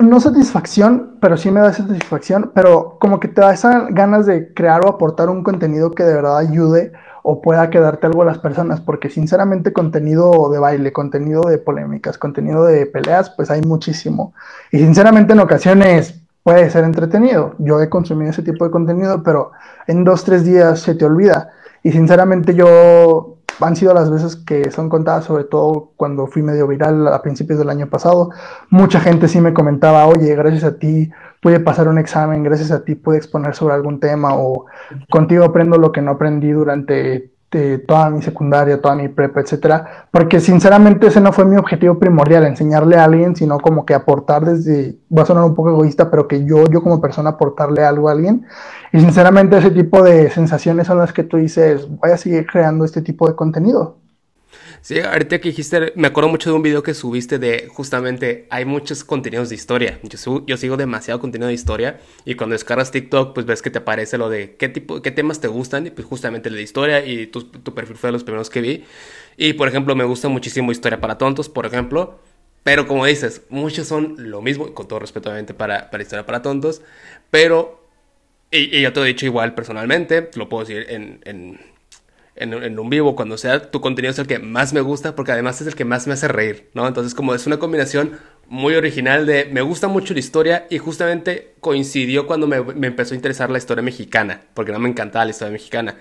[0.00, 4.52] no satisfacción, pero sí me da satisfacción, pero como que te da esas ganas de
[4.52, 6.90] crear o aportar un contenido que de verdad ayude
[7.22, 12.18] o pueda quedarte algo a las personas, porque sinceramente contenido de baile, contenido de polémicas,
[12.18, 14.34] contenido de peleas, pues hay muchísimo.
[14.72, 17.56] Y sinceramente en ocasiones puede ser entretenido.
[17.58, 19.50] Yo he consumido ese tipo de contenido, pero
[19.88, 21.50] en dos, tres días se te olvida.
[21.82, 26.66] Y sinceramente yo han sido las veces que son contadas, sobre todo cuando fui medio
[26.66, 28.30] viral a principios del año pasado.
[28.70, 32.84] Mucha gente sí me comentaba, oye, gracias a ti pude pasar un examen, gracias a
[32.84, 34.66] ti pude exponer sobre algún tema o
[35.10, 40.08] contigo aprendo lo que no aprendí durante este, toda mi secundaria, toda mi prepa, etcétera,
[40.10, 44.44] porque sinceramente ese no fue mi objetivo primordial, enseñarle a alguien, sino como que aportar
[44.44, 48.08] desde, va a sonar un poco egoísta, pero que yo, yo como persona aportarle algo
[48.08, 48.44] a alguien.
[48.92, 52.84] Y sinceramente ese tipo de sensaciones son las que tú dices, voy a seguir creando
[52.84, 53.98] este tipo de contenido.
[54.80, 58.64] Sí, ahorita que dijiste, me acuerdo mucho de un video que subiste de justamente hay
[58.64, 59.98] muchos contenidos de historia.
[60.02, 64.18] Yo, sigo demasiado contenido de historia y cuando descargas TikTok, pues ves que te aparece
[64.18, 67.26] lo de qué tipo, qué temas te gustan y pues justamente el de historia y
[67.28, 68.84] tu, perfil fue de los primeros que vi.
[69.36, 72.20] Y por ejemplo, me gusta muchísimo historia para tontos, por ejemplo.
[72.62, 76.40] Pero como dices, muchos son lo mismo, con todo respeto obviamente para, para historia para
[76.40, 76.80] tontos,
[77.30, 77.86] pero,
[78.50, 81.58] y, yo te lo he dicho igual personalmente, lo puedo decir en
[82.36, 85.60] en, un vivo, cuando sea, tu contenido es el que más me gusta porque además
[85.60, 86.86] es el que más me hace reír, ¿no?
[86.86, 88.18] Entonces como es una combinación
[88.48, 93.16] muy original de me gusta mucho la historia y justamente coincidió cuando me, empezó a
[93.16, 95.96] interesar la historia mexicana, porque no me encantaba la historia mexicana.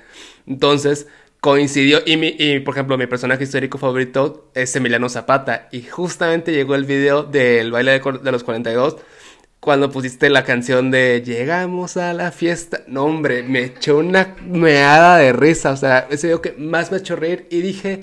[0.47, 1.07] Entonces
[1.39, 6.51] coincidió y, mi, y por ejemplo mi personaje histórico favorito es Emiliano Zapata y justamente
[6.51, 8.97] llegó el video del baile de, de los 42
[9.63, 12.81] cuando pusiste la canción de Llegamos a la fiesta.
[12.87, 15.71] No, hombre, me echó una meada de risa.
[15.71, 17.47] O sea, ese video que más me echó reír.
[17.49, 18.01] Y dije,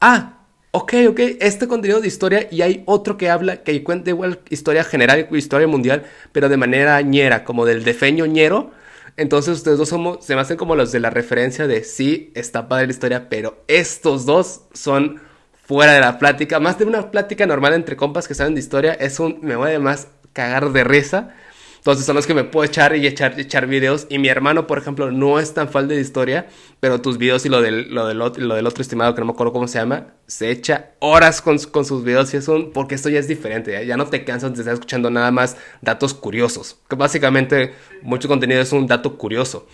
[0.00, 0.40] ah,
[0.72, 2.48] ok, ok, este contenido de historia.
[2.50, 7.00] Y hay otro que habla, que cuenta igual historia general, historia mundial, pero de manera
[7.00, 8.72] ñera, como del defeño ñero.
[9.16, 12.66] Entonces ustedes dos somos, se me hacen como los de la referencia de sí, está
[12.66, 15.20] padre la historia, pero estos dos son
[15.64, 18.94] fuera de la plática, más de una plática normal entre compas que saben de historia,
[18.94, 21.34] es un, me voy además cagar de risa.
[21.78, 24.06] Entonces son los que me puedo echar y echar, echar videos.
[24.08, 26.46] Y mi hermano, por ejemplo, no es tan fan de historia,
[26.78, 29.52] pero tus videos y lo del, lo del, del otro estimado, que no me acuerdo
[29.52, 32.72] cómo se llama, se echa horas con, con sus videos y es un...
[32.72, 33.96] Porque esto ya es diferente, ¿ya?
[33.96, 36.78] no te cansas de estar escuchando nada más datos curiosos.
[36.88, 39.66] Que básicamente mucho contenido es un dato curioso.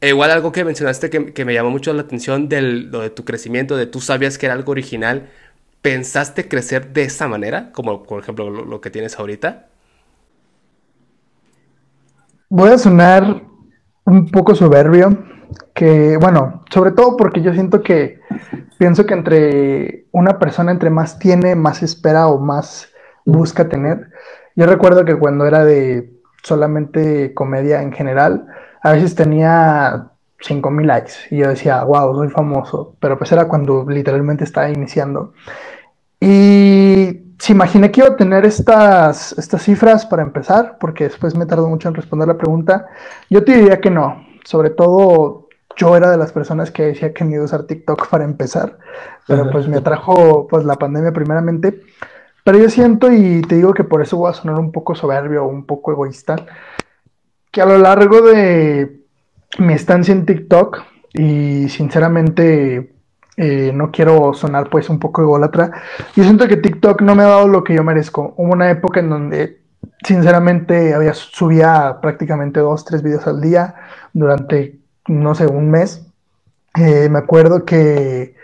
[0.00, 3.10] E igual algo que mencionaste que, que, me llamó mucho la atención de lo de
[3.10, 5.28] tu crecimiento, de tú sabías que era algo original.
[5.82, 7.70] ¿Pensaste crecer de esa manera?
[7.72, 9.70] Como por ejemplo lo que tienes ahorita.
[12.52, 13.44] Voy a sonar
[14.04, 15.16] un poco soberbio,
[15.72, 18.18] que bueno, sobre todo porque yo siento que
[18.76, 22.88] pienso que entre una persona entre más tiene, más espera o más
[23.24, 24.10] busca tener.
[24.56, 26.10] Yo recuerdo que cuando era de
[26.42, 28.48] solamente comedia en general,
[28.82, 30.08] a veces tenía
[30.40, 35.34] 5000 likes y yo decía, wow, soy famoso, pero pues era cuando literalmente estaba iniciando.
[36.18, 41.46] Y se imaginé que iba a tener estas, estas cifras para empezar, porque después me
[41.46, 42.88] tardó mucho en responder la pregunta.
[43.30, 44.26] Yo te diría que no.
[44.44, 48.24] Sobre todo, yo era de las personas que decía que iba a usar TikTok para
[48.24, 48.76] empezar,
[49.26, 51.80] pero pues me atrajo pues la pandemia primeramente.
[52.44, 55.46] Pero yo siento, y te digo que por eso voy a sonar un poco soberbio
[55.46, 56.36] un poco egoísta,
[57.50, 59.00] que a lo largo de
[59.58, 60.82] mi estancia en TikTok,
[61.14, 62.99] y sinceramente
[63.42, 65.70] eh, no quiero sonar pues un poco ególatra.
[66.14, 68.34] Yo siento que TikTok no me ha dado lo que yo merezco.
[68.36, 69.62] Hubo una época en donde
[70.04, 73.76] sinceramente había subía prácticamente dos, tres videos al día
[74.12, 76.06] durante, no sé, un mes.
[76.76, 78.34] Eh, me acuerdo que,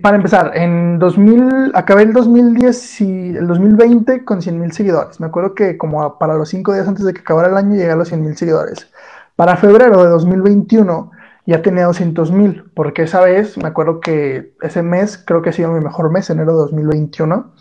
[0.00, 5.20] para empezar, en 2000, acabé el 2010 y el 2020 con 100 mil seguidores.
[5.20, 7.90] Me acuerdo que como para los cinco días antes de que acabara el año llegué
[7.90, 8.88] a los 100 mil seguidores.
[9.36, 11.10] Para febrero de 2021
[11.46, 15.52] ya tenía 200 mil, porque esa vez me acuerdo que ese mes creo que ha
[15.52, 17.52] sido mi mejor mes, enero de 2021,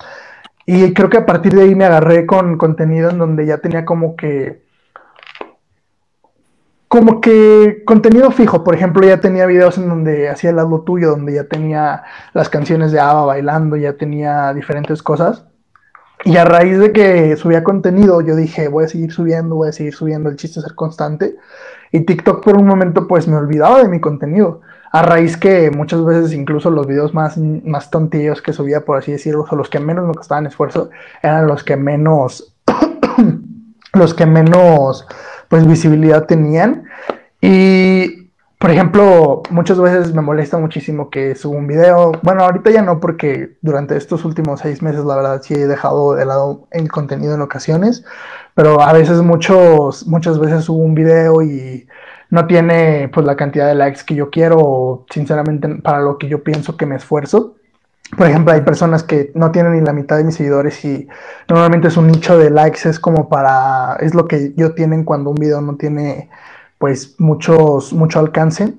[0.66, 3.86] y creo que a partir de ahí me agarré con contenido en donde ya tenía
[3.86, 4.62] como que
[6.92, 11.12] como que contenido fijo, por ejemplo, ya tenía videos en donde hacía el lado tuyo,
[11.12, 15.46] donde ya tenía las canciones de Ava bailando, ya tenía diferentes cosas.
[16.24, 19.72] Y a raíz de que subía contenido, yo dije, voy a seguir subiendo, voy a
[19.72, 21.36] seguir subiendo, el chiste es ser constante.
[21.92, 24.62] Y TikTok por un momento pues me olvidaba de mi contenido.
[24.92, 29.12] A raíz que muchas veces incluso los videos más, más tontillos que subía, por así
[29.12, 30.90] decirlo, o los que menos me costaban esfuerzo,
[31.24, 32.56] eran los que menos,
[33.94, 35.08] los que menos
[35.48, 36.84] pues visibilidad tenían.
[37.42, 37.81] Y
[38.62, 42.14] por ejemplo, muchas veces me molesta muchísimo que subo un video.
[42.22, 46.14] Bueno, ahorita ya no, porque durante estos últimos seis meses, la verdad, sí he dejado
[46.14, 48.06] de lado el contenido en ocasiones
[48.54, 51.88] pero a veces muchos, muchas veces subo un video y
[52.30, 56.28] no tiene pues la cantidad de likes que yo quiero o sinceramente para lo que
[56.28, 57.56] yo pienso que me esfuerzo.
[58.18, 61.08] Por ejemplo, hay personas que no tienen ni la mitad de mis seguidores y
[61.48, 65.30] normalmente es un nicho de likes, es como para, es lo que yo tienen cuando
[65.30, 66.30] un video no tiene
[66.82, 68.74] pues muchos, mucho alcance.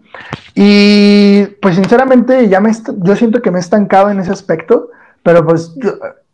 [0.54, 4.90] Y pues sinceramente ya me, yo siento que me he estancado en ese aspecto,
[5.22, 5.74] pero pues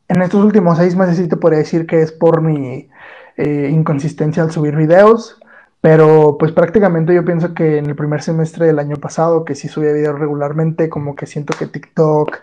[0.09, 2.89] en estos últimos seis meses sí te podría decir que es por mi
[3.37, 5.39] eh, inconsistencia al subir videos,
[5.81, 9.69] pero pues prácticamente yo pienso que en el primer semestre del año pasado, que sí
[9.69, 12.37] subía videos regularmente, como que siento que TikTok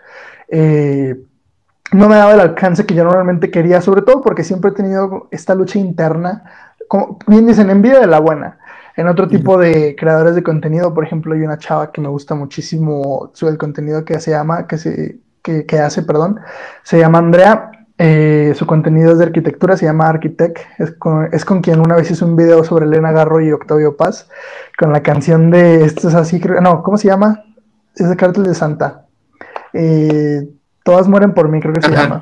[0.48, 1.16] eh,
[1.92, 5.28] no me daba el alcance que yo normalmente quería, sobre todo porque siempre he tenido
[5.32, 6.44] esta lucha interna,
[6.88, 8.60] como bien dicen, en vida de la buena.
[8.96, 12.36] En otro tipo de creadores de contenido, por ejemplo, hay una chava que me gusta
[12.36, 16.40] muchísimo su el contenido que se llama, que se, que, que hace, perdón,
[16.84, 17.72] se llama Andrea.
[17.98, 20.60] Eh, su contenido es de arquitectura, se llama Architect.
[20.78, 23.98] Es con, es con, quien una vez hizo un video sobre Elena Garro y Octavio
[23.98, 24.30] Paz,
[24.78, 27.44] con la canción de, esto es así, no, ¿cómo se llama?
[27.96, 29.06] Es de Cártel de Santa.
[29.74, 30.48] Eh,
[30.86, 32.22] Todas mueren por mí, creo que se llama.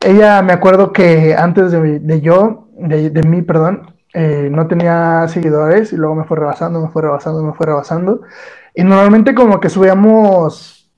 [0.00, 5.26] Ella, me acuerdo que antes de, de yo, de, de, mí, perdón, eh, no tenía
[5.28, 8.22] seguidores y luego me fue rebasando, me fue rebasando, me fue rebasando.
[8.74, 10.90] Y normalmente como que subíamos,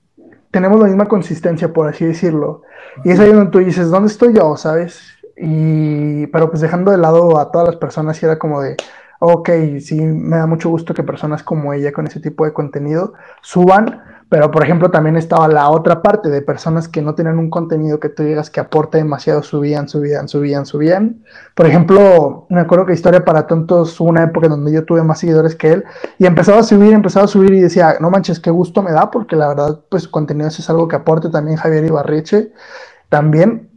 [0.50, 2.62] tenemos la misma consistencia, por así decirlo.
[3.04, 4.56] Y es ahí donde tú dices, ¿dónde estoy yo?
[4.56, 5.00] ¿Sabes?
[5.36, 8.76] Y, pero pues dejando de lado a todas las personas y era como de,
[9.20, 9.50] ok,
[9.80, 14.02] sí, me da mucho gusto que personas como ella con ese tipo de contenido suban,
[14.28, 18.00] pero por ejemplo también estaba la otra parte de personas que no tenían un contenido
[18.00, 21.22] que tú digas que aporta demasiado, subían, subían, subían, subían.
[21.54, 25.54] Por ejemplo, me acuerdo que Historia para Tontos una época donde yo tuve más seguidores
[25.54, 25.84] que él
[26.18, 29.10] y empezaba a subir, empezaba a subir y decía, no manches, qué gusto me da
[29.10, 32.52] porque la verdad pues contenido es algo que aporte también Javier Ibarreche,
[33.08, 33.68] también.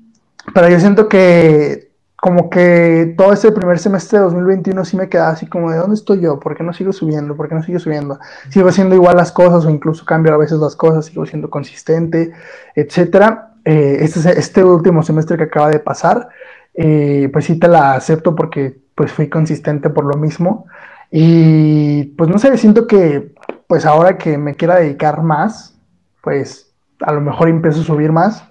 [0.54, 1.87] Pero yo siento que
[2.20, 5.96] como que todo ese primer semestre de 2021 sí me quedaba así como de dónde
[5.96, 9.18] estoy yo, por qué no sigo subiendo, por qué no sigo subiendo, sigo haciendo igual
[9.18, 12.32] las cosas o incluso cambio a veces las cosas, sigo siendo consistente,
[12.76, 13.54] etcétera.
[13.66, 16.30] Eh, este, este último semestre que acaba de pasar,
[16.74, 20.66] eh, pues sí te la acepto porque pues fui consistente por lo mismo.
[21.12, 23.36] Y pues no sé, siento que
[23.68, 25.78] pues ahora que me quiera dedicar más,
[26.22, 28.44] pues a lo mejor empiezo a subir más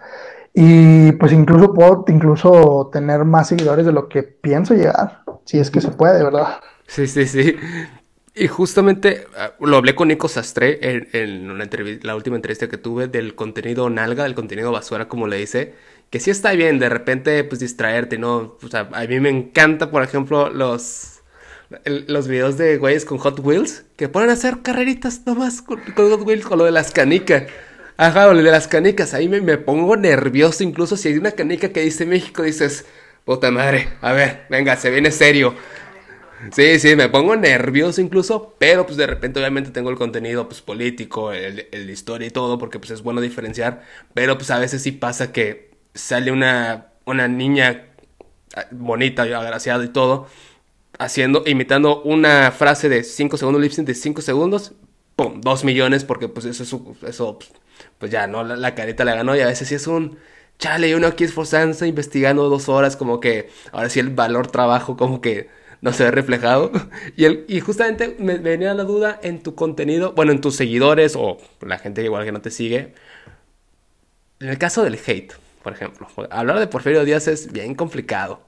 [0.59, 5.71] y pues incluso puedo incluso tener más seguidores de lo que pienso llegar, si es
[5.71, 6.61] que se puede, ¿verdad?
[6.87, 7.57] Sí, sí, sí.
[8.35, 13.07] Y justamente ah, lo hablé con Nico Sastre en, en la última entrevista que tuve
[13.07, 15.75] del contenido nalga, del contenido basura, como le dice,
[16.09, 18.57] que sí está bien de repente pues distraerte, ¿no?
[18.63, 21.21] O sea, a mí me encanta, por ejemplo, los,
[21.85, 26.09] los videos de güeyes con Hot Wheels, que ponen a hacer carreritas nomás con, con
[26.09, 27.43] Hot Wheels, con lo de las canicas.
[27.97, 31.81] Ajá, de las canicas, ahí me, me, pongo nervioso, incluso si hay una canica que
[31.81, 32.85] dice México, dices,
[33.25, 35.55] puta madre, a ver, venga, se viene serio.
[36.53, 40.61] Sí, sí, me pongo nervioso incluso, pero pues de repente obviamente tengo el contenido pues
[40.61, 43.83] político, el, el historia y todo, porque pues es bueno diferenciar,
[44.13, 47.87] pero pues a veces sí pasa que sale una, una niña
[48.55, 50.29] ah, bonita, agraciada y todo,
[50.99, 54.75] haciendo, imitando una frase de 5 segundos, lip de 5 segundos,
[55.17, 57.39] pum, 2 millones, porque pues eso, eso, eso
[57.99, 58.45] pues, ya, ¿no?
[58.45, 60.19] La, carita la ganó y a veces sí es un...
[60.59, 65.21] Chale, uno aquí esforzándose, investigando dos horas, como que ahora sí el valor trabajo como
[65.21, 65.51] que
[65.83, 66.71] no se ve reflejado.
[67.17, 71.15] Y, el, y justamente me, venía la duda en tu contenido, bueno, en tus seguidores
[71.17, 72.95] o la gente igual que no te sigue.
[74.41, 78.46] En el caso del hate, por ejemplo, hablar de Porfirio Díaz es bien complicado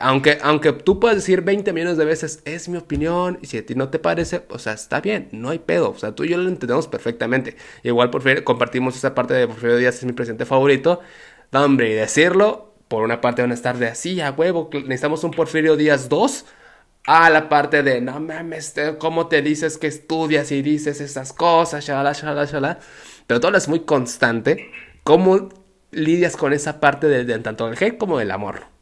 [0.00, 3.66] aunque, aunque tú puedas decir 20 millones de veces, es mi opinión, y si a
[3.66, 5.90] ti no te parece, o sea, está bien, no hay pedo.
[5.90, 7.56] O sea, tú y yo lo entendemos perfectamente.
[7.82, 8.10] Igual
[8.44, 11.00] compartimos esa parte de Porfirio Díaz, es mi presidente favorito.
[11.52, 15.32] hombre, y decirlo, por una parte van a estar de así, a huevo, necesitamos un
[15.32, 16.46] Porfirio Díaz 2.
[17.06, 21.84] A la parte de, no mames, ¿cómo te dices que estudias y dices esas cosas?
[21.84, 22.78] Shala, shala, shala.
[23.26, 24.70] Pero todo es muy constante.
[25.02, 25.50] ¿Cómo
[25.90, 28.73] lidias con esa parte de, tanto del hate como del amor?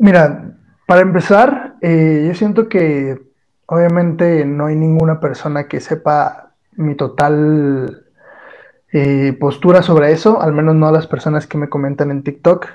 [0.00, 0.54] Mira,
[0.86, 3.20] para empezar, eh, yo siento que
[3.66, 8.06] obviamente no hay ninguna persona que sepa mi total
[8.92, 12.66] eh, postura sobre eso, al menos no las personas que me comentan en TikTok.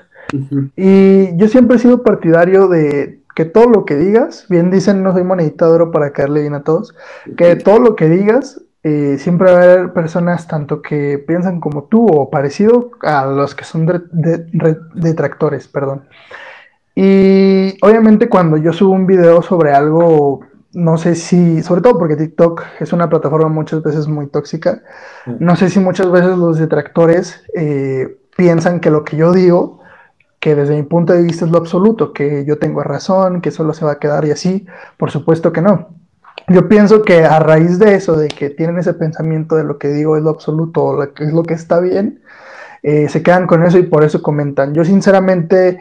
[0.76, 5.12] Y yo siempre he sido partidario de que todo lo que digas, bien dicen, no
[5.12, 6.94] soy monedita de oro para caerle bien a todos,
[7.36, 11.84] que todo lo que digas, eh, siempre va a haber personas tanto que piensan como
[11.84, 13.84] tú o parecido a los que son
[14.94, 16.04] detractores, perdón.
[16.98, 20.40] Y obviamente cuando yo subo un video sobre algo,
[20.72, 24.82] no sé si, sobre todo porque TikTok es una plataforma muchas veces muy tóxica,
[25.38, 29.80] no sé si muchas veces los detractores eh, piensan que lo que yo digo
[30.40, 33.74] que desde mi punto de vista es lo absoluto, que yo tengo razón, que solo
[33.74, 34.66] se va a quedar y así,
[34.96, 35.88] por supuesto que no.
[36.48, 39.88] Yo pienso que a raíz de eso, de que tienen ese pensamiento de lo que
[39.88, 42.22] digo es lo absoluto o lo que es lo que está bien,
[42.82, 44.72] eh, se quedan con eso y por eso comentan.
[44.72, 45.78] Yo sinceramente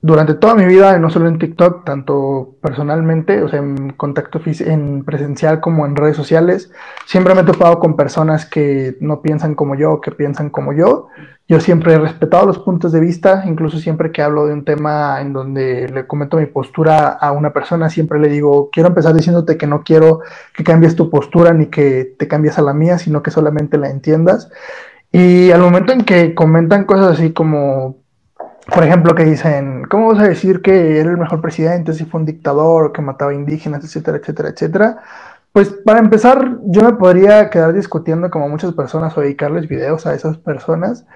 [0.00, 5.04] durante toda mi vida, no solo en TikTok, tanto personalmente, o sea, en contacto en
[5.04, 6.70] presencial como en redes sociales,
[7.04, 11.08] siempre me he topado con personas que no piensan como yo, que piensan como yo.
[11.48, 15.20] Yo siempre he respetado los puntos de vista, incluso siempre que hablo de un tema
[15.20, 19.56] en donde le comento mi postura a una persona, siempre le digo, quiero empezar diciéndote
[19.56, 20.20] que no quiero
[20.54, 23.90] que cambies tu postura ni que te cambies a la mía, sino que solamente la
[23.90, 24.50] entiendas.
[25.10, 27.96] Y al momento en que comentan cosas así como
[28.72, 32.20] por ejemplo, que dicen, ¿cómo vas a decir que era el mejor presidente si fue
[32.20, 34.98] un dictador que mataba indígenas, etcétera, etcétera, etcétera?
[35.52, 40.14] Pues para empezar, yo me podría quedar discutiendo como muchas personas o dedicarles videos a
[40.14, 41.06] esas personas,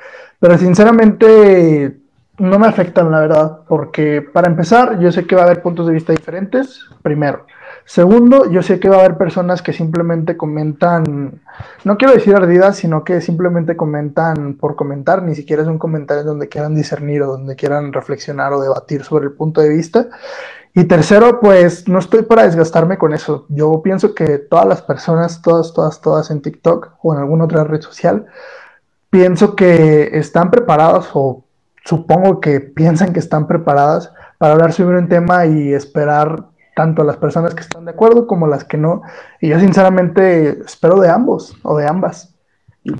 [0.41, 1.99] pero sinceramente
[2.39, 5.87] no me afectan, la verdad, porque para empezar, yo sé que va a haber puntos
[5.87, 7.47] de vista diferentes, primero.
[7.85, 11.43] Segundo, yo sé que va a haber personas que simplemente comentan,
[11.85, 16.23] no quiero decir ardidas, sino que simplemente comentan por comentar, ni siquiera es un comentario
[16.23, 20.09] donde quieran discernir o donde quieran reflexionar o debatir sobre el punto de vista.
[20.75, 23.45] Y tercero, pues no estoy para desgastarme con eso.
[23.51, 27.65] Yo pienso que todas las personas, todas, todas, todas en TikTok o en alguna otra
[27.65, 28.27] red social,
[29.11, 31.45] pienso que están preparadas o
[31.85, 37.17] supongo que piensan que están preparadas para hablar sobre un tema y esperar tanto las
[37.17, 39.03] personas que están de acuerdo como las que no.
[39.41, 42.35] Y yo sinceramente espero de ambos o de ambas,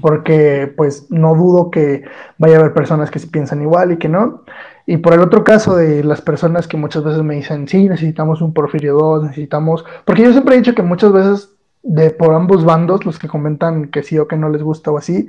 [0.01, 2.05] porque pues no dudo que
[2.39, 4.43] vaya a haber personas que se piensan igual y que no.
[4.87, 8.43] Y por el otro caso de las personas que muchas veces me dicen, sí, necesitamos
[8.43, 11.51] un Porfirio 2, necesitamos, porque yo siempre he dicho que muchas veces
[11.83, 14.99] de por ambos bandos, los que comentan que sí o que no les gusta o
[14.99, 15.27] así,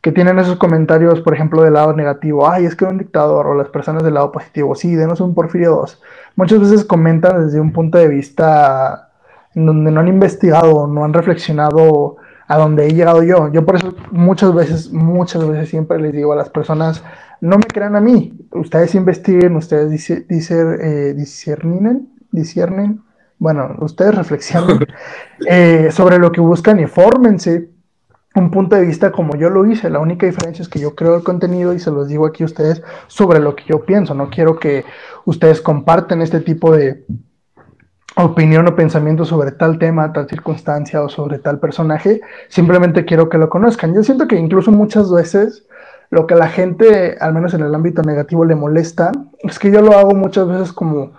[0.00, 3.54] que tienen esos comentarios, por ejemplo, del lado negativo, ay, es que un dictador, o
[3.54, 6.02] las personas del lado positivo, sí, denos un Porfirio 2.
[6.36, 9.10] Muchas veces comentan desde un punto de vista
[9.54, 12.16] en donde no han investigado, no han reflexionado
[12.48, 13.52] a donde he llegado yo.
[13.52, 17.04] Yo por eso muchas veces, muchas veces siempre les digo a las personas,
[17.40, 23.02] no me crean a mí, ustedes investiguen, ustedes eh, disciernen, disciernen,
[23.42, 24.86] bueno, ustedes reflexionen
[25.48, 27.70] eh, sobre lo que buscan y fórmense
[28.36, 29.90] un punto de vista como yo lo hice.
[29.90, 32.46] La única diferencia es que yo creo el contenido y se los digo aquí a
[32.46, 34.14] ustedes sobre lo que yo pienso.
[34.14, 34.84] No quiero que
[35.24, 37.04] ustedes comparten este tipo de
[38.16, 42.20] opinión o pensamiento sobre tal tema, tal circunstancia o sobre tal personaje.
[42.48, 43.92] Simplemente quiero que lo conozcan.
[43.92, 45.66] Yo siento que incluso muchas veces
[46.10, 49.72] lo que a la gente, al menos en el ámbito negativo, le molesta, es que
[49.72, 51.12] yo lo hago muchas veces como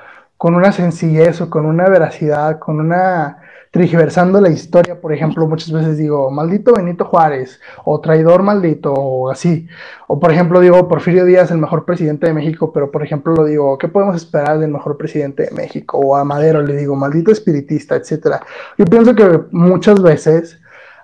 [0.44, 3.38] con una sencillez o con una veracidad, con una
[3.72, 9.32] trigiversando la historia, por ejemplo, muchas veces digo, maldito Benito Juárez, o traidor maldito, o
[9.32, 9.70] así.
[10.06, 13.46] O por ejemplo digo, Porfirio Díaz, el mejor presidente de México, pero por ejemplo lo
[13.46, 15.98] digo, ¿qué podemos esperar del mejor presidente de México?
[15.98, 18.41] O a Madero le digo, maldito espiritista, etcétera.
[18.78, 20.60] Yo pienso que muchas veces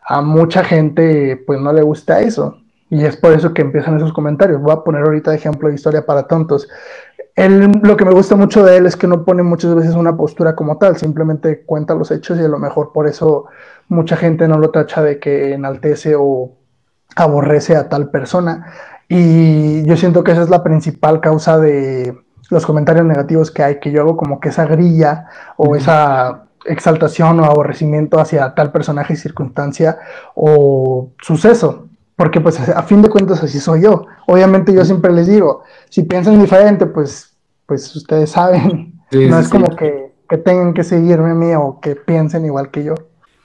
[0.06, 2.58] a mucha gente pues no le gusta eso.
[2.92, 4.60] Y es por eso que empiezan esos comentarios.
[4.60, 6.68] Voy a poner ahorita ejemplo de historia para tontos
[7.48, 10.56] lo que me gusta mucho de él es que no pone muchas veces una postura
[10.56, 13.46] como tal, simplemente cuenta los hechos y a lo mejor por eso
[13.88, 16.52] mucha gente no lo tacha de que enaltece o
[17.16, 18.66] aborrece a tal persona.
[19.08, 22.18] Y yo siento que esa es la principal causa de
[22.50, 27.40] los comentarios negativos que hay, que yo hago como que esa grilla o esa exaltación
[27.40, 29.98] o aborrecimiento hacia tal personaje, circunstancia
[30.36, 34.06] o suceso porque pues a fin de cuentas así soy yo.
[34.28, 37.28] Obviamente yo siempre les digo, si piensan diferente, pues,
[37.70, 40.11] pues ustedes saben, no es como que,
[40.43, 42.95] tengan que seguirme a mí o que piensen igual que yo.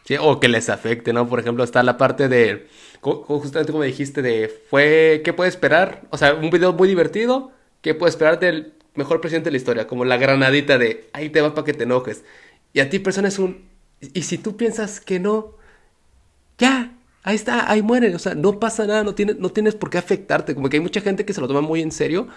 [0.06, 1.28] Sí, o que les afecte, ¿no?
[1.28, 2.66] Por ejemplo, está la parte de,
[3.02, 6.02] justamente como dijiste, de, fue, ¿qué puede esperar?
[6.08, 7.52] O sea, un video muy divertido,
[7.82, 9.86] ¿qué puede esperar del mejor presidente de la historia?
[9.86, 12.24] Como la granadita de, ahí te va para que te enojes.
[12.72, 13.68] Y a ti, persona, es un,
[14.00, 15.52] y si tú piensas que no,
[16.56, 16.92] ya,
[17.26, 19.96] Ahí está, ahí muere, o sea, no pasa nada, no tienes, no tienes por qué
[19.96, 22.28] afectarte, como que hay mucha gente que se lo toma muy en serio,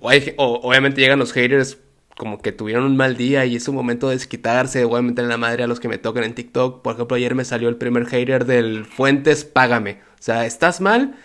[0.00, 1.78] o, obviamente llegan los haters
[2.18, 5.24] como que tuvieron un mal día y es un momento de desquitarse, voy a meter
[5.24, 7.70] en la madre a los que me tocan en TikTok, por ejemplo, ayer me salió
[7.70, 11.16] el primer hater del Fuentes, págame, o sea, estás mal,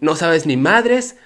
[0.00, 1.16] no sabes ni madres,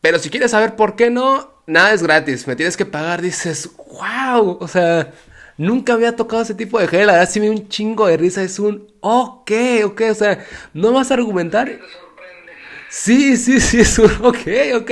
[0.00, 3.68] pero si quieres saber por qué no, nada es gratis, me tienes que pagar, dices,
[3.76, 5.12] wow, o sea...
[5.56, 8.16] Nunca había tocado ese tipo de gel, la verdad sí me dio un chingo de
[8.16, 9.52] risa, es un, ok,
[9.84, 11.78] ok, o sea, no vas a argumentar.
[12.90, 14.46] Sí, sí, sí, es un ok,
[14.76, 14.90] ok.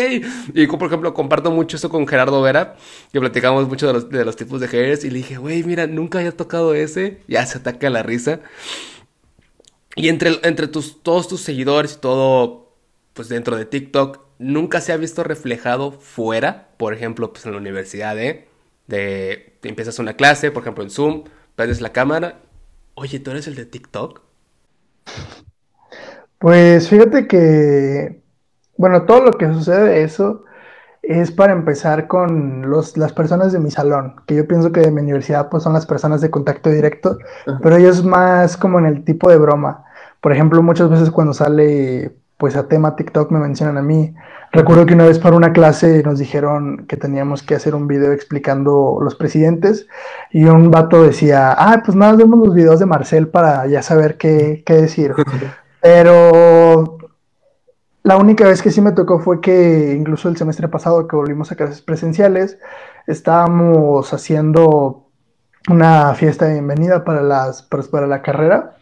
[0.54, 2.76] Y por ejemplo, comparto mucho eso con Gerardo Vera,
[3.12, 5.86] que platicamos mucho de los, de los tipos de gels, y le dije, güey, mira,
[5.86, 8.40] nunca había tocado ese, ya se ataca la risa.
[9.94, 12.72] Y entre, entre tus, todos tus seguidores y todo,
[13.12, 17.58] pues dentro de TikTok nunca se ha visto reflejado fuera, por ejemplo, pues en la
[17.58, 18.48] universidad, ¿eh?
[18.93, 21.24] De, empiezas una clase, por ejemplo en Zoom,
[21.57, 22.40] prendes la cámara,
[22.93, 24.20] oye, ¿tú eres el de TikTok?
[26.38, 28.20] Pues fíjate que,
[28.76, 30.45] bueno, todo lo que sucede de eso
[31.01, 34.90] es para empezar con los, las personas de mi salón, que yo pienso que de
[34.90, 37.16] mi universidad pues son las personas de contacto directo,
[37.62, 39.84] pero ellos más como en el tipo de broma.
[40.20, 44.14] Por ejemplo, muchas veces cuando sale pues a tema TikTok me mencionan a mí.
[44.51, 48.12] Recuerdo que una vez para una clase nos dijeron que teníamos que hacer un video
[48.12, 49.87] explicando los presidentes
[50.30, 54.18] y un vato decía, ah, pues nada, vemos los videos de Marcel para ya saber
[54.18, 55.14] qué, qué decir.
[55.80, 56.99] Pero
[58.03, 61.53] la única vez que sí me tocó fue que incluso el semestre pasado que volvimos
[61.53, 62.59] a clases presenciales,
[63.07, 65.07] estábamos haciendo
[65.70, 68.76] una fiesta de bienvenida para, las, para la carrera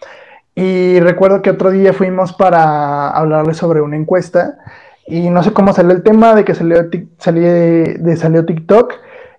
[0.61, 4.59] y recuerdo que otro día fuimos para hablarles sobre una encuesta
[5.07, 8.93] y no sé cómo salió el tema de que salió, de, salió TikTok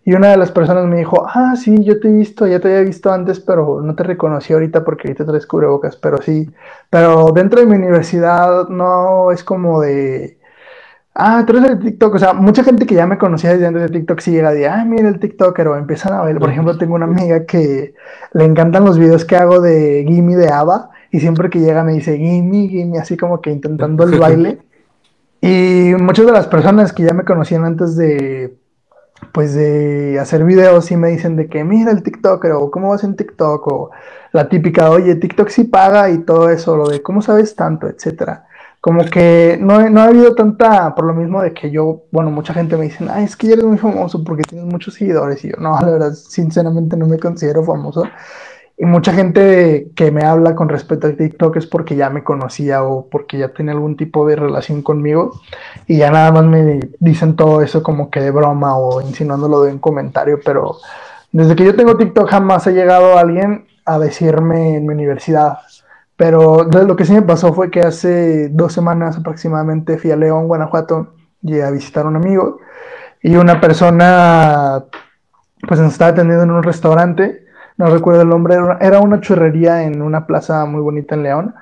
[0.04, 2.70] y una de las personas me dijo, ah, sí, yo te he visto, ya te
[2.70, 6.50] había visto antes, pero no te reconocí ahorita porque ahorita traes cubrebocas, pero sí,
[6.90, 10.40] pero dentro de mi universidad no es como de,
[11.14, 13.84] ah, tú eres el TikTok, o sea, mucha gente que ya me conocía desde antes
[13.84, 16.76] de TikTok sí llega de, ah, mira el TikToker, o empiezan a ver, por ejemplo,
[16.80, 17.94] tengo una amiga que
[18.34, 21.94] le encantan los videos que hago de Gimme de Ava, y siempre que llega me
[21.94, 24.60] dice, Gimme, Gimme, así como que intentando el baile.
[25.42, 28.56] Y muchas de las personas que ya me conocían antes de,
[29.34, 33.04] pues de hacer videos sí me dicen de que mira el TikToker o cómo vas
[33.04, 33.92] en TikTok o
[34.34, 38.46] la típica, oye, TikTok sí paga y todo eso, lo de cómo sabes tanto, etcétera.
[38.80, 42.54] Como que no, no ha habido tanta, por lo mismo de que yo, bueno, mucha
[42.54, 45.46] gente me dice, ay, es que ya eres muy famoso porque tienes muchos seguidores.
[45.46, 48.04] Y yo, no, la verdad, sinceramente no me considero famoso.
[48.82, 52.82] Y mucha gente que me habla con respecto a TikTok es porque ya me conocía
[52.82, 55.40] o porque ya tenía algún tipo de relación conmigo
[55.86, 59.74] y ya nada más me dicen todo eso como que de broma o insinuándolo de
[59.74, 60.78] un comentario, pero
[61.32, 65.60] desde que yo tengo TikTok jamás ha llegado alguien a decirme en mi universidad.
[66.16, 70.48] Pero lo que sí me pasó fue que hace dos semanas aproximadamente fui a León,
[70.48, 71.14] Guanajuato,
[71.44, 72.58] y a visitar a un amigo
[73.22, 74.86] y una persona
[75.68, 77.51] pues nos estaba atendiendo en un restaurante
[77.82, 81.56] no recuerdo el nombre, era una churrería en una plaza muy bonita en León.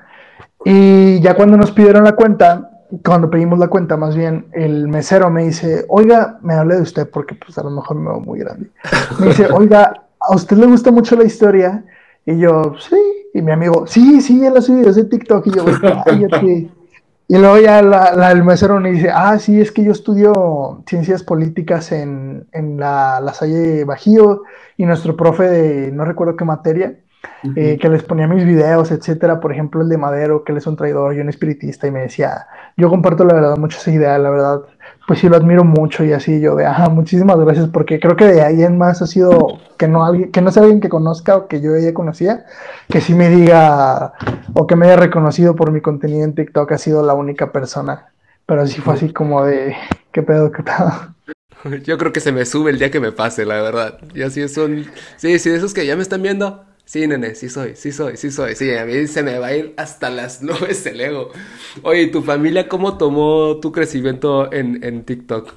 [0.66, 5.30] Y ya cuando nos pidieron la cuenta, cuando pedimos la cuenta, más bien, el mesero
[5.30, 8.38] me dice, oiga, me hable de usted porque pues a lo mejor me veo muy
[8.38, 8.68] grande.
[9.18, 11.84] Me dice, oiga, ¿a usted le gusta mucho la historia?
[12.26, 12.96] Y yo, sí.
[13.32, 15.46] Y mi amigo, sí, sí, él ha subido ese TikTok.
[15.46, 15.64] Y yo,
[16.04, 16.70] cállate.
[17.30, 21.92] Y luego ya el mesero me dice, ah, sí, es que yo estudio ciencias políticas
[21.92, 24.42] en, la, la Salle Bajío
[24.76, 26.98] y nuestro profe de no recuerdo qué materia,
[27.56, 30.66] eh, que les ponía mis videos, etcétera, por ejemplo el de Madero, que él es
[30.66, 32.46] un traidor y un espiritista, y me decía,
[32.76, 34.60] yo comparto la verdad mucho esa idea, la verdad,
[35.06, 38.26] pues sí lo admiro mucho y así yo de, ah, muchísimas gracias, porque creo que
[38.26, 41.36] de ahí en más ha sido que no, alguien, que no sea alguien que conozca
[41.36, 42.44] o que yo ella conocía,
[42.88, 44.12] que sí me diga
[44.54, 48.12] o que me haya reconocido por mi contenido en TikTok, ha sido la única persona,
[48.46, 49.74] pero sí fue así como de,
[50.12, 50.92] qué pedo, qué pedo.
[51.84, 53.98] Yo creo que se me sube el día que me pase, la verdad.
[54.14, 54.86] Y así son.
[55.16, 56.64] Sí, sí, esos que ya me están viendo.
[56.90, 58.56] Sí, nene, sí soy, sí soy, sí soy.
[58.56, 61.28] Sí, a mí se me va a ir hasta las nubes el ego.
[61.84, 65.54] Oye, ¿tu familia cómo tomó tu crecimiento en, en TikTok?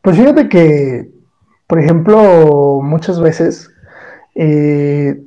[0.00, 1.10] Pues fíjate que,
[1.66, 3.70] por ejemplo, muchas veces,
[4.34, 5.22] eh,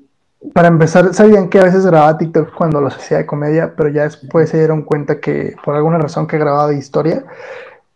[0.56, 4.06] para empezar, sabían que a veces grababa TikTok cuando los hacía de comedia, pero ya
[4.06, 7.24] después se dieron cuenta que por alguna razón que grababa de historia.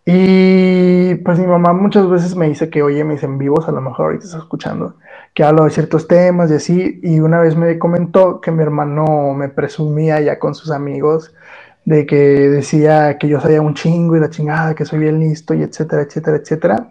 [0.09, 3.81] Y pues mi mamá muchas veces me dice que oye mis en vivos, a lo
[3.81, 4.95] mejor ahorita está escuchando,
[5.33, 9.33] que hablo de ciertos temas y así, y una vez me comentó que mi hermano
[9.33, 11.35] me presumía ya con sus amigos
[11.83, 15.53] de que decía que yo sabía un chingo y la chingada, que soy bien listo
[15.53, 16.87] y etcétera, etcétera, etcétera.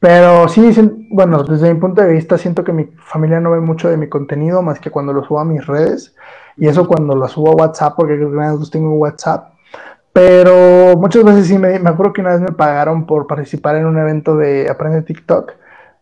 [0.00, 0.72] Pero sí,
[1.10, 4.08] bueno, desde mi punto de vista siento que mi familia no ve mucho de mi
[4.08, 6.14] contenido más que cuando lo subo a mis redes.
[6.56, 9.55] Y eso cuando lo subo a WhatsApp, porque los tengo WhatsApp
[10.16, 13.84] pero muchas veces sí me, me acuerdo que una vez me pagaron por participar en
[13.84, 15.52] un evento de Aprende TikTok,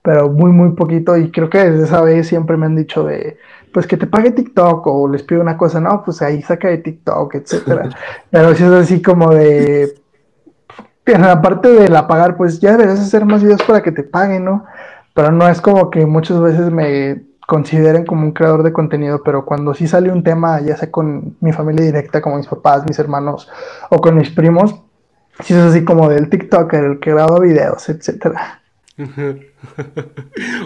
[0.03, 1.17] pero muy, muy poquito.
[1.17, 3.39] Y creo que desde esa vez siempre me han dicho de,
[3.73, 6.79] pues que te pague TikTok o les pido una cosa, no, pues ahí saca de
[6.79, 7.89] TikTok, etcétera.
[8.31, 9.99] pero si es así como de,
[11.07, 14.05] en la parte de la pagar, pues ya deberías hacer más videos para que te
[14.05, 14.65] paguen, ¿no?
[15.13, 19.45] Pero no es como que muchas veces me consideren como un creador de contenido, pero
[19.45, 22.99] cuando sí sale un tema, ya sea con mi familia directa, como mis papás, mis
[22.99, 23.49] hermanos
[23.91, 24.75] o con mis primos,
[25.41, 28.63] sí es así como del TikToker, el que graba videos, etcétera.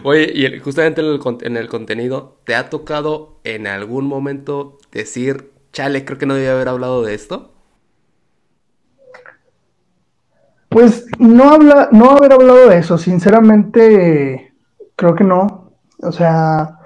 [0.05, 5.51] Oye, y justamente en el, en el contenido, ¿te ha tocado en algún momento decir,
[5.72, 7.53] chale, creo que no debía haber hablado de esto?
[10.68, 14.53] Pues no habla, no haber hablado de eso, sinceramente
[14.97, 15.68] creo que no.
[16.03, 16.78] O sea,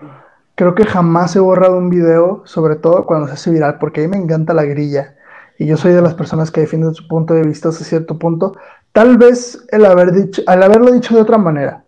[0.54, 4.08] creo que jamás he borrado un video, sobre todo cuando se hace viral, porque a
[4.08, 5.16] mí me encanta la grilla.
[5.58, 8.56] Y yo soy de las personas que defienden su punto de vista hasta cierto punto.
[8.92, 11.84] Tal vez el haber dicho, al haberlo dicho de otra manera,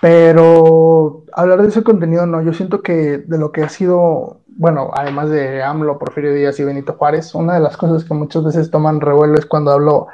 [0.00, 2.42] pero hablar de ese contenido no.
[2.42, 6.64] Yo siento que de lo que ha sido, bueno, además de AMLO, Porfirio Díaz y
[6.64, 10.08] Benito Juárez, una de las cosas que muchas veces toman revuelo es cuando hablo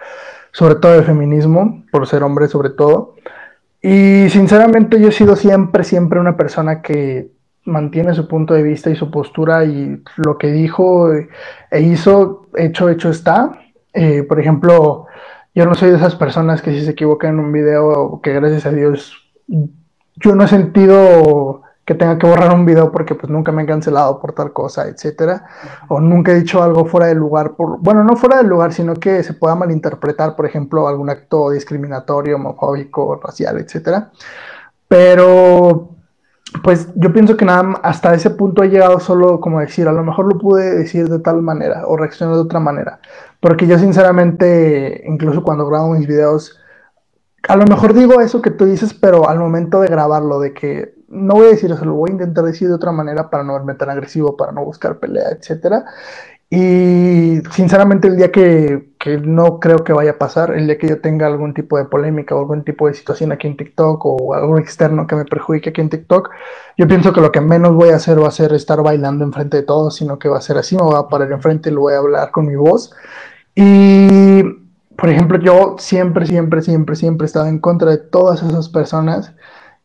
[0.53, 3.15] sobre todo de feminismo, por ser hombre sobre todo.
[3.83, 7.31] Y sinceramente yo he sido siempre, siempre una persona que
[7.65, 12.89] mantiene su punto de vista y su postura y lo que dijo e hizo, hecho,
[12.89, 13.59] hecho está.
[13.93, 15.07] Eh, por ejemplo,
[15.55, 18.67] yo no soy de esas personas que si se equivocan en un video, que gracias
[18.67, 19.17] a Dios
[20.17, 23.67] yo no he sentido que tenga que borrar un video porque pues nunca me han
[23.67, 25.45] cancelado por tal cosa, etcétera,
[25.89, 28.95] o nunca he dicho algo fuera de lugar, por, bueno, no fuera del lugar, sino
[28.95, 34.13] que se pueda malinterpretar, por ejemplo, algún acto discriminatorio, homofóbico, racial, etcétera.
[34.87, 35.89] Pero
[36.63, 40.05] pues yo pienso que nada hasta ese punto he llegado solo como decir, a lo
[40.05, 43.01] mejor lo pude decir de tal manera o reaccionar de otra manera,
[43.41, 46.57] porque yo sinceramente, incluso cuando grabo mis videos,
[47.49, 51.00] a lo mejor digo eso que tú dices, pero al momento de grabarlo, de que
[51.11, 53.55] no voy a decir eso, lo voy a intentar decir de otra manera para no
[53.55, 55.85] verme tan agresivo, para no buscar pelea, etcétera.
[56.53, 60.89] Y sinceramente el día que, que, no creo que vaya a pasar, el día que
[60.89, 64.35] yo tenga algún tipo de polémica o algún tipo de situación aquí en TikTok o
[64.35, 66.31] algo externo que me perjudique aquí en TikTok,
[66.77, 69.59] yo pienso que lo que menos voy a hacer va a ser estar bailando enfrente
[69.59, 71.83] de todos, sino que va a ser así, me voy a parar enfrente y lo
[71.83, 72.93] voy a hablar con mi voz.
[73.55, 74.43] Y,
[74.97, 79.35] por ejemplo, yo siempre, siempre, siempre, siempre he estado en contra de todas esas personas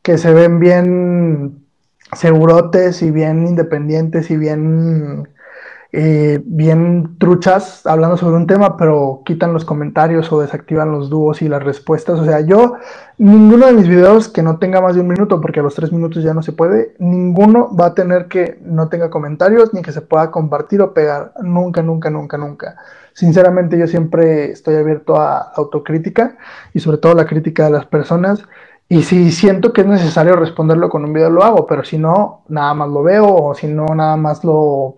[0.06, 1.66] que se ven bien
[2.14, 5.28] segurotes y bien independientes y bien,
[5.92, 11.42] eh, bien truchas hablando sobre un tema, pero quitan los comentarios o desactivan los dúos
[11.42, 12.20] y las respuestas.
[12.20, 12.76] O sea, yo,
[13.18, 15.92] ninguno de mis videos que no tenga más de un minuto, porque a los tres
[15.92, 19.92] minutos ya no se puede, ninguno va a tener que no tenga comentarios ni que
[19.92, 21.34] se pueda compartir o pegar.
[21.42, 22.76] Nunca, nunca, nunca, nunca.
[23.14, 26.38] Sinceramente yo siempre estoy abierto a autocrítica
[26.76, 28.44] y sobre todo la crítica de las personas
[28.88, 32.44] y si siento que es necesario responderlo con un video, lo hago, pero si no,
[32.50, 34.98] nada más lo veo o si no, nada más lo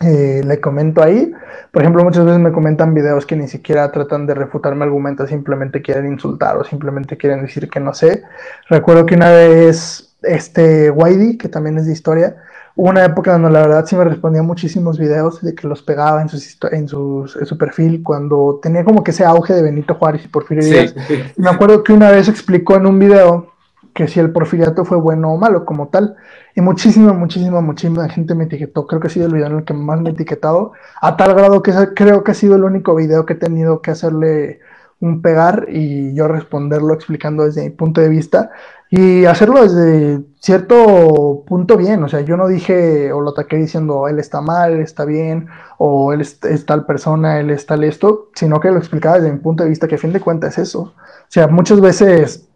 [0.00, 1.30] eh, le comento ahí.
[1.70, 5.82] Por ejemplo, muchas veces me comentan videos que ni siquiera tratan de refutarme argumentos, simplemente
[5.82, 8.22] quieren insultar o simplemente quieren decir que no sé.
[8.70, 12.36] Recuerdo que una vez este Whitey, que también es de historia,
[12.80, 16.22] Hubo una época donde la verdad sí me respondía muchísimos videos de que los pegaba
[16.22, 16.30] en,
[16.72, 20.94] en, su perfil cuando tenía como que ese auge de Benito Juárez y Porfirio Díaz.
[21.36, 23.52] Y me acuerdo que una vez explicó en un video
[23.92, 26.16] que si el porfiriato fue bueno o malo como tal.
[26.56, 28.86] Y muchísima, muchísima, muchísima gente me etiquetó.
[28.86, 30.72] Creo que ha sido el video en el que más me he etiquetado.
[31.02, 33.90] A tal grado que creo que ha sido el único video que he tenido que
[33.90, 34.60] hacerle
[35.00, 38.50] un pegar y yo responderlo explicando desde mi punto de vista
[38.90, 44.08] y hacerlo desde cierto punto bien, o sea, yo no dije o lo ataqué diciendo
[44.08, 45.46] él está mal, él está bien,
[45.78, 49.38] o él es, tal persona, él es tal esto, sino que lo explicaba desde mi
[49.38, 50.80] punto de vista, que a fin de cuentas es eso.
[50.80, 50.92] O
[51.28, 52.48] sea, muchas veces,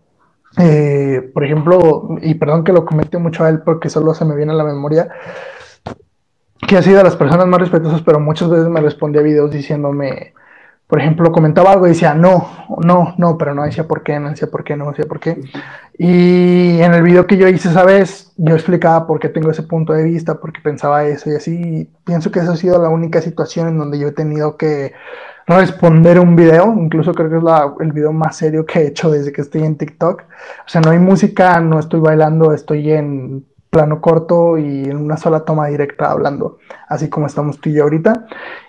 [0.58, 4.34] eh, por ejemplo, y perdón que lo comente mucho a él porque solo se me
[4.34, 5.08] viene a la memoria,
[6.66, 9.52] que ha sido de las personas más respetuosas, pero muchas veces me respondía a videos
[9.52, 10.34] diciéndome,
[10.86, 12.46] por ejemplo, comentaba algo y decía, no,
[12.84, 15.40] no, no, pero no decía por qué, no decía por qué, no decía por qué.
[15.96, 19.62] Y en el video que yo hice esa vez, yo explicaba por qué tengo ese
[19.62, 21.90] punto de vista, por qué pensaba eso y así.
[22.04, 24.92] pienso que esa ha sido la única situación en donde yo he tenido que
[25.46, 29.10] responder un video, incluso creo que es la, el video más serio que he hecho
[29.10, 30.22] desde que estoy en TikTok.
[30.22, 35.16] O sea, no hay música, no estoy bailando, estoy en plano corto y en una
[35.16, 36.58] sola toma directa hablando,
[36.88, 38.26] así como estamos tú y yo ahorita.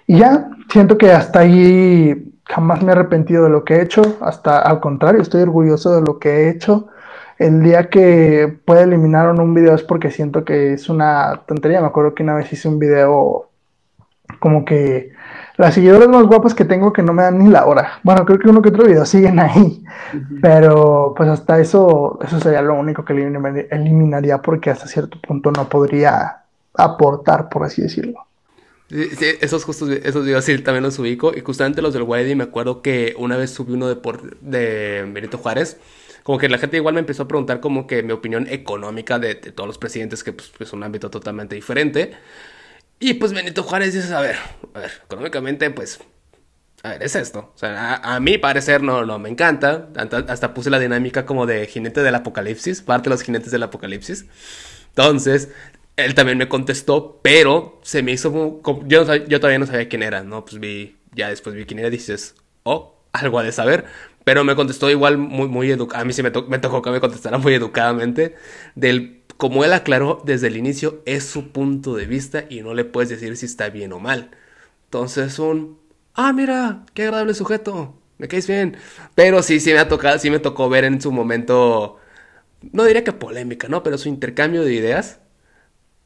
[0.07, 4.17] Y ya, siento que hasta ahí jamás me he arrepentido de lo que he hecho,
[4.21, 6.87] hasta al contrario, estoy orgulloso de lo que he hecho.
[7.37, 11.81] El día que pueda eliminar un video es porque siento que es una tontería.
[11.81, 13.49] Me acuerdo que una vez hice un video
[14.39, 15.11] como que
[15.57, 17.99] las seguidoras más guapas que tengo que no me dan ni la hora.
[18.03, 19.83] Bueno, creo que uno que otro video siguen ahí.
[20.41, 23.13] Pero pues hasta eso, eso sería lo único que
[23.71, 26.43] eliminaría porque hasta cierto punto no podría
[26.73, 28.25] aportar, por así decirlo.
[28.89, 29.09] Sí,
[29.41, 31.33] esos justos, esos videos sí también los ubico.
[31.35, 35.09] Y justamente los del Weddy me acuerdo que una vez subí uno de, por, de
[35.11, 35.77] Benito Juárez.
[36.23, 39.35] Como que la gente igual me empezó a preguntar como que mi opinión económica de,
[39.35, 42.13] todos los presidentes, que pues, es un ámbito totalmente diferente.
[42.99, 44.37] Y pues Benito Juárez dice, a ver,
[44.73, 45.99] a ver, económicamente pues,
[46.81, 47.51] a ver, es esto.
[47.53, 49.89] O sea, a, mi parecer no, no me encanta.
[50.27, 54.25] Hasta, puse la dinámica como de jinete del apocalipsis, parte de los jinetes del apocalipsis.
[54.89, 55.49] Entonces,
[55.97, 58.61] él también me contestó, pero se me hizo...
[58.85, 60.45] Yo, yo todavía no sabía quién era, ¿no?
[60.45, 63.85] Pues vi, ya después vi quién era y dices, oh, algo ha de saber.
[64.23, 66.01] Pero me contestó igual muy, muy educado.
[66.01, 68.35] A mí sí me, me tocó que me contestara muy educadamente.
[68.75, 72.85] Del, como él aclaró desde el inicio, es su punto de vista y no le
[72.85, 74.31] puedes decir si está bien o mal.
[74.85, 75.79] Entonces un,
[76.13, 78.77] ah, mira, qué agradable sujeto, me caes bien.
[79.15, 81.99] Pero sí, sí me ha tocado, sí me tocó ver en su momento,
[82.73, 83.83] no diría que polémica, ¿no?
[83.83, 85.19] Pero su intercambio de ideas.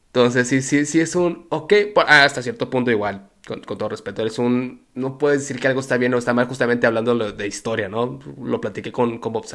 [0.09, 1.73] Entonces sí, sí, sí es un, ok,
[2.07, 5.97] hasta cierto punto igual con, todo respeto, es un, no puedes decir que algo está
[5.97, 8.19] bien o está mal justamente hablando de historia, ¿no?
[8.41, 9.45] Lo platiqué con, con Bob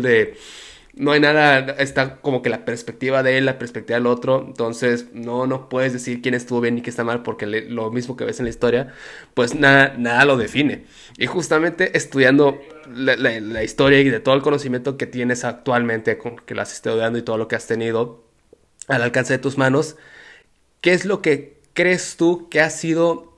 [0.00, 0.36] de,
[0.94, 5.06] no hay nada, está como que la perspectiva de él, la perspectiva del otro, entonces
[5.12, 8.24] no, no puedes decir quién estuvo bien y quién está mal porque lo mismo que
[8.24, 8.92] ves en la historia,
[9.34, 10.84] pues nada, nada lo define.
[11.18, 12.60] Y justamente estudiando
[12.92, 16.72] la, la, historia y de todo el conocimiento que tienes actualmente, con, que lo has
[16.72, 18.29] estudiando y todo lo que has tenido
[18.90, 19.96] al alcance de tus manos,
[20.80, 23.30] ¿qué es lo que crees tú que ha sido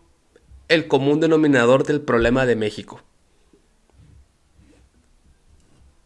[0.73, 3.01] el común denominador del problema de México.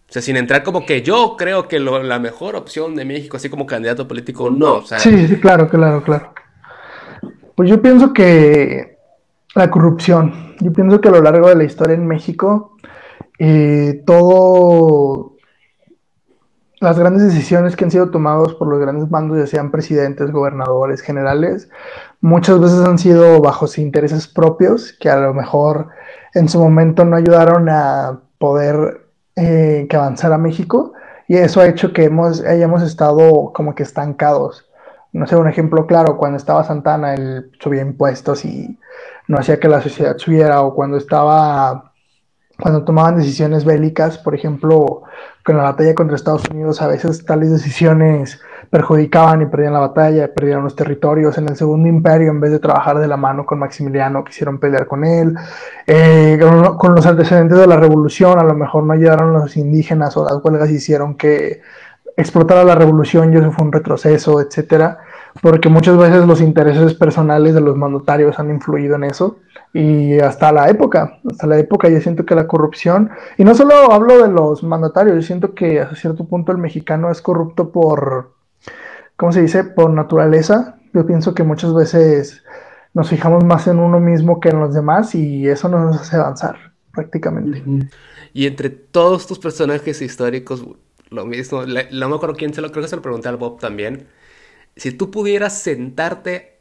[0.09, 3.49] O sea, sin entrar como que yo creo que la mejor opción de México, así
[3.49, 4.83] como candidato político, no.
[4.83, 6.33] sí, sí, claro, claro, claro.
[7.55, 8.99] Pues yo pienso que
[9.55, 12.77] la corrupción, yo pienso que a lo largo de la historia en México,
[13.39, 15.36] eh, todo
[16.81, 21.01] las grandes decisiones que han sido tomadas por los grandes mandos, ya sean presidentes, gobernadores,
[21.01, 21.71] generales,
[22.21, 25.89] muchas veces han sido bajo intereses propios que a lo mejor
[26.35, 29.07] en su momento no ayudaron a poder
[29.37, 30.93] eh, que avanzara México
[31.29, 34.67] y eso ha hecho que hemos, hayamos estado como que estancados.
[35.13, 38.79] No sé, un ejemplo claro, cuando estaba Santana, él subía impuestos y
[39.29, 41.93] no hacía que la sociedad subiera, o cuando estaba
[42.61, 45.03] cuando tomaban decisiones bélicas, por ejemplo,
[45.47, 50.35] con la batalla contra Estados Unidos, a veces tales decisiones perjudicaban y perdían la batalla,
[50.35, 51.39] perdían los territorios.
[51.39, 54.89] En el Segundo Imperio, en vez de trabajar de la mano con Maximiliano, quisieron pelear
[54.89, 55.37] con él.
[55.87, 56.37] Eh,
[56.77, 60.25] con, los antecedentes de la revolución, a lo mejor no ayudaron a los indígenas o
[60.25, 61.61] las huelgas hicieron que
[62.17, 64.99] explotara la revolución y eso fue un retroceso, etcétera,
[65.41, 69.39] porque muchas veces los intereses personales de los mandatarios han influido en eso
[69.77, 73.93] y hasta la época, hasta la época yo siento que la corrupción, y no solo
[73.93, 78.33] hablo de los mandatarios, yo siento que a cierto punto el mexicano es corrupto por,
[79.17, 80.79] ¿cómo se dice?, por naturaleza.
[80.95, 82.43] Yo pienso que muchas veces
[82.95, 86.17] nos fijamos más en uno mismo que en los demás y eso no nos hace
[86.17, 86.57] avanzar
[86.93, 87.63] prácticamente.
[88.33, 90.67] Y entre todos tus personajes históricos,
[91.11, 93.61] lo mismo, no me acuerdo quién se lo creo que se lo pregunté al Bob
[93.61, 94.07] también.
[94.75, 96.56] Si tú pudieras sentarte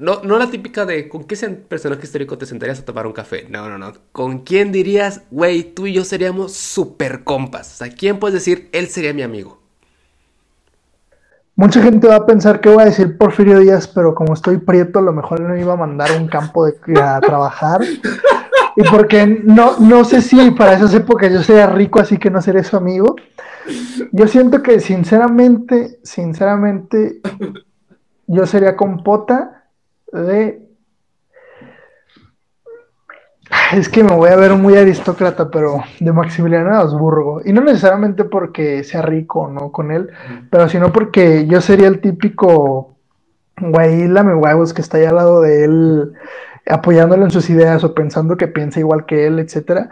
[0.00, 1.36] no, no la típica de con qué
[1.68, 3.46] personaje histórico te sentarías a tomar un café.
[3.50, 3.92] No, no, no.
[4.12, 7.74] ¿Con quién dirías, güey, tú y yo seríamos super compas?
[7.74, 9.60] O sea, ¿quién puedes decir, él sería mi amigo?
[11.54, 15.00] Mucha gente va a pensar que voy a decir Porfirio Díaz, pero como estoy prieto,
[15.00, 17.82] a lo mejor no iba a mandar a un campo de, a trabajar.
[18.76, 22.40] Y porque no, no sé si para esas épocas yo sería rico, así que no
[22.40, 23.16] seré su amigo.
[24.12, 27.20] Yo siento que sinceramente, sinceramente,
[28.26, 29.59] yo sería compota
[30.12, 30.66] de...
[33.72, 37.40] Es que me voy a ver muy aristócrata, pero de Maximiliano de Habsburgo.
[37.44, 40.10] Y no necesariamente porque sea rico no con él,
[40.50, 42.90] pero sino porque yo sería el típico
[43.60, 46.12] güey, lame huevos que está ahí al lado de él,
[46.66, 49.90] apoyándolo en sus ideas o pensando que piensa igual que él, etcétera.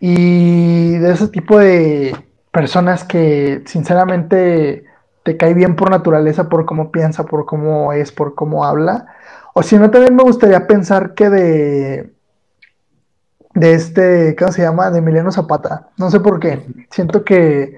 [0.00, 2.14] Y de ese tipo de
[2.50, 4.84] personas que sinceramente
[5.22, 9.06] te cae bien por naturaleza, por cómo piensa, por cómo es, por cómo habla.
[9.58, 12.12] O si no, también me gustaría pensar que de.
[13.54, 14.90] De este, ¿cómo se llama?
[14.90, 15.88] De Emiliano Zapata.
[15.96, 16.66] No sé por qué.
[16.90, 17.74] Siento que.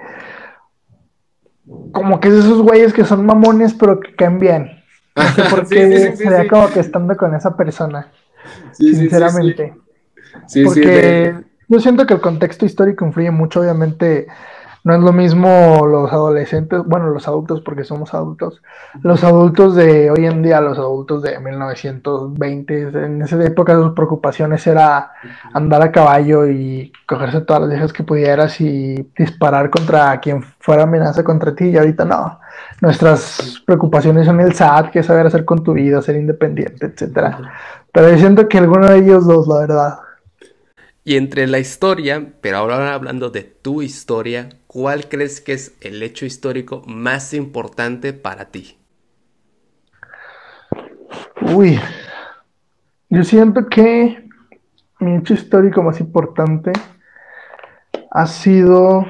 [1.93, 4.73] Como que es esos güeyes que son mamones, pero que caen bien.
[5.15, 8.11] No sé por qué sería como que estando con esa persona.
[8.73, 9.77] sinceramente.
[10.65, 11.37] Porque
[11.69, 14.27] yo siento que el contexto histórico influye mucho, obviamente
[14.89, 18.63] no es lo mismo los adolescentes, bueno, los adultos porque somos adultos,
[19.03, 24.67] los adultos de hoy en día, los adultos de 1920, en esa época sus preocupaciones
[24.67, 25.13] era
[25.53, 30.85] andar a caballo y cogerse todas las viejas que pudieras y disparar contra quien fuera
[30.85, 32.41] amenaza contra ti y ahorita no.
[32.81, 37.53] Nuestras preocupaciones son el SAT, que saber hacer con tu vida, ser independiente, etcétera.
[37.93, 39.99] Pero yo siento que alguno de ellos dos, la verdad.
[41.05, 46.01] Y entre la historia, pero ahora hablando de tu historia, ¿cuál crees que es el
[46.03, 48.79] hecho histórico más importante para ti?
[51.41, 51.81] Uy,
[53.09, 54.29] yo siento que
[55.01, 56.73] mi hecho histórico más importante
[58.11, 59.07] ha sido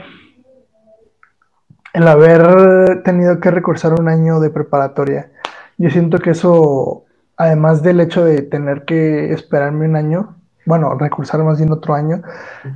[1.93, 5.33] el haber tenido que recursar un año de preparatoria.
[5.77, 7.05] Yo siento que eso,
[7.37, 10.38] además del hecho de tener que esperarme un año,
[10.69, 12.23] bueno, recursar más bien otro año.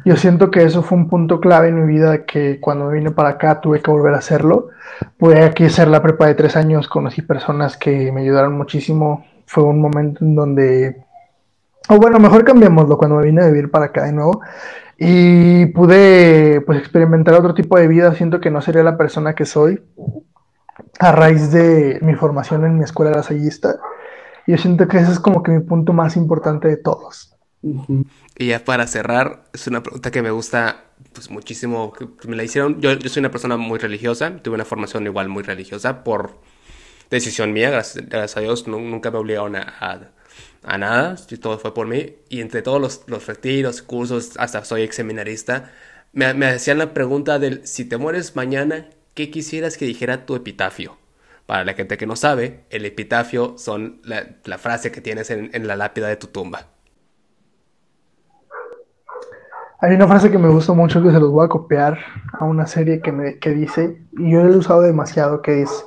[0.07, 3.31] Yo siento que eso fue un punto clave en mi vida, que cuando vine para
[3.31, 4.71] acá tuve que volver a hacerlo.
[5.19, 9.27] Pude aquí hacer la prepa de tres años, conocí personas que me ayudaron muchísimo.
[9.47, 11.05] Fue un momento en donde,
[11.91, 14.41] o bueno, mejor cambiémoslo cuando me vine a vivir para acá de nuevo.
[14.97, 18.15] Y pude pues experimentar otro tipo de vida.
[18.15, 19.83] Siento que no sería la persona que soy
[20.99, 23.77] a raíz de mi formación en mi escuela lasallista.
[24.47, 27.32] Y yo siento que ese es como que mi punto más importante de todos.
[28.37, 31.93] Y ya para cerrar, es una pregunta que me gusta pues muchísimo,
[32.27, 32.81] me la hicieron.
[32.81, 36.41] Yo, yo soy una persona muy religiosa, tuve una formación igual muy religiosa por
[37.11, 40.11] decisión mía, gracias, a Dios, nunca me obligaron a,
[40.63, 42.17] a, nada, todo fue por mí.
[42.29, 45.73] Y entre todos los, los retiros, cursos, hasta soy ex seminarista,
[46.13, 50.35] me, me hacían la pregunta del, si te mueres mañana, ¿qué quisieras que dijera tu
[50.35, 50.99] epitafio?
[51.47, 55.51] Para la gente que no sabe, el epitafio son la, la frase que tienes en,
[55.53, 56.72] en la lápida de tu tumba.
[59.83, 61.99] Hay una frase que me gusta mucho que se los voy a copiar
[62.35, 65.85] a una serie que, me, que dice, y yo la he usado demasiado, que es...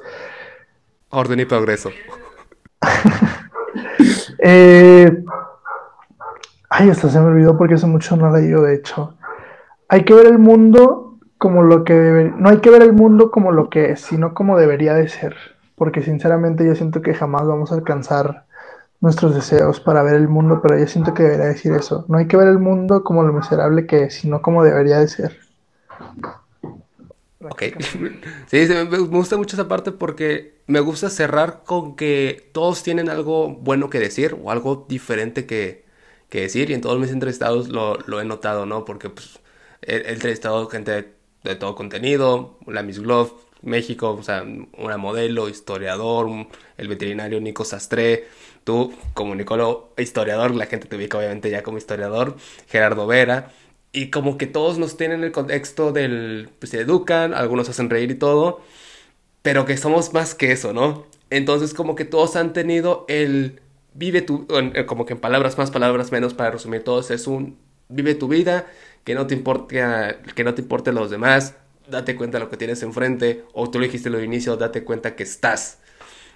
[1.07, 1.91] Orden y progreso.
[4.39, 5.23] eh...
[6.69, 9.15] Ay, hasta se me olvidó porque hace mucho no la digo, de hecho.
[9.87, 12.33] Hay que ver el mundo como lo que debe...
[12.37, 15.37] No hay que ver el mundo como lo que es, sino como debería de ser.
[15.75, 18.43] Porque sinceramente yo siento que jamás vamos a alcanzar
[19.01, 22.05] nuestros deseos para ver el mundo, pero yo siento que debería decir eso.
[22.07, 25.07] No hay que ver el mundo como lo miserable que es, sino como debería de
[25.07, 25.39] ser.
[27.49, 27.63] Ok.
[28.47, 33.49] Sí, me gusta mucho esa parte porque me gusta cerrar con que todos tienen algo
[33.49, 35.85] bueno que decir o algo diferente que,
[36.29, 38.85] que decir y en todos mis entrevistados lo, lo he notado, ¿no?
[38.85, 39.39] Porque pues,
[39.81, 43.31] he, entrevistado gente de, todo contenido, la Miss Glove,
[43.65, 44.45] México, o sea,
[44.77, 46.29] una modelo, historiador,
[46.77, 48.25] el veterinario Nico Sastre,
[48.65, 52.35] Tú, como Nicolo, historiador, la gente te ubica obviamente ya como historiador,
[52.67, 53.51] Gerardo Vera,
[53.91, 58.09] y como que todos nos tienen el contexto del, pues se educan, algunos hacen reír
[58.09, 58.61] y todo,
[59.43, 61.05] pero que somos más que eso, ¿no?
[61.29, 63.61] Entonces como que todos han tenido el
[63.93, 64.47] vive tu,
[64.87, 67.57] como que en palabras más, palabras menos, para resumir todos, es un
[67.87, 68.65] vive tu vida,
[69.03, 69.75] que no te importe,
[70.35, 71.55] que no te importe los demás,
[71.87, 75.15] date cuenta de lo que tienes enfrente, o tú lo dijiste al inicio, date cuenta
[75.15, 75.79] que estás.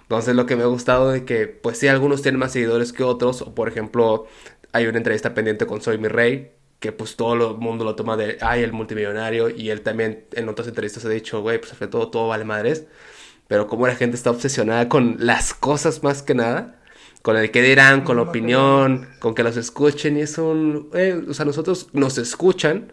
[0.02, 3.04] Entonces lo que me ha gustado de que, pues sí, algunos tienen más seguidores que
[3.04, 4.26] otros, o por ejemplo,
[4.72, 8.16] hay una entrevista pendiente con Soy Mi Rey, que pues todo el mundo lo toma
[8.16, 11.88] de, ay, el multimillonario, y él también en otras entrevistas ha dicho, güey, pues sobre
[11.88, 12.86] todo todo vale madres,
[13.46, 16.80] pero como la gente está obsesionada con las cosas más que nada,
[17.22, 21.22] con el que dirán, con la opinión, con que los escuchen, y es un, eh,
[21.28, 22.92] o sea, nosotros nos escuchan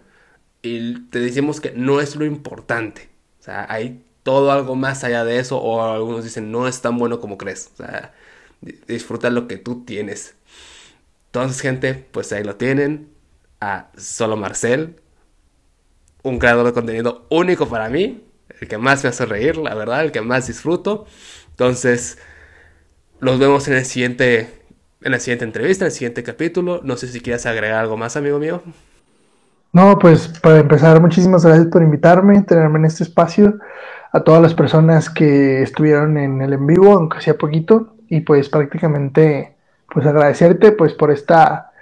[0.61, 5.23] y te decimos que no es lo importante, o sea, hay todo algo más allá
[5.23, 7.71] de eso, o algunos dicen no es tan bueno como crees.
[7.75, 8.13] O sea,
[8.87, 10.35] disfruta lo que tú tienes.
[11.27, 13.09] Entonces, gente, pues ahí lo tienen.
[13.61, 14.99] A Solo Marcel,
[16.23, 18.21] un creador de contenido único para mí,
[18.59, 21.05] el que más me hace reír, la verdad, el que más disfruto.
[21.51, 22.17] Entonces,
[23.21, 24.61] los vemos en el siguiente
[25.01, 26.81] en la siguiente entrevista, en el siguiente capítulo.
[26.83, 28.61] No sé si quieres agregar algo más, amigo mío.
[29.77, 33.59] No, pues para empezar, muchísimas gracias por invitarme, tenerme en este espacio
[34.11, 38.49] a todas las personas que estuvieron en el en vivo, aunque sea poquito, y pues
[38.49, 39.55] prácticamente
[39.93, 41.73] pues agradecerte pues por esta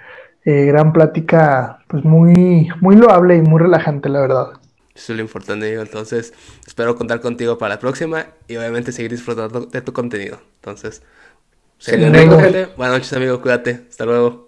[0.44, 4.48] eh, gran plática pues muy, muy loable y muy relajante, la verdad.
[4.94, 6.34] Eso es lo importante, Entonces,
[6.66, 10.38] espero contar contigo para la próxima y obviamente seguir disfrutando de tu contenido.
[10.56, 11.02] Entonces,
[11.96, 13.40] buenas noches, amigo.
[13.40, 13.86] Cuídate.
[13.88, 14.45] Hasta luego.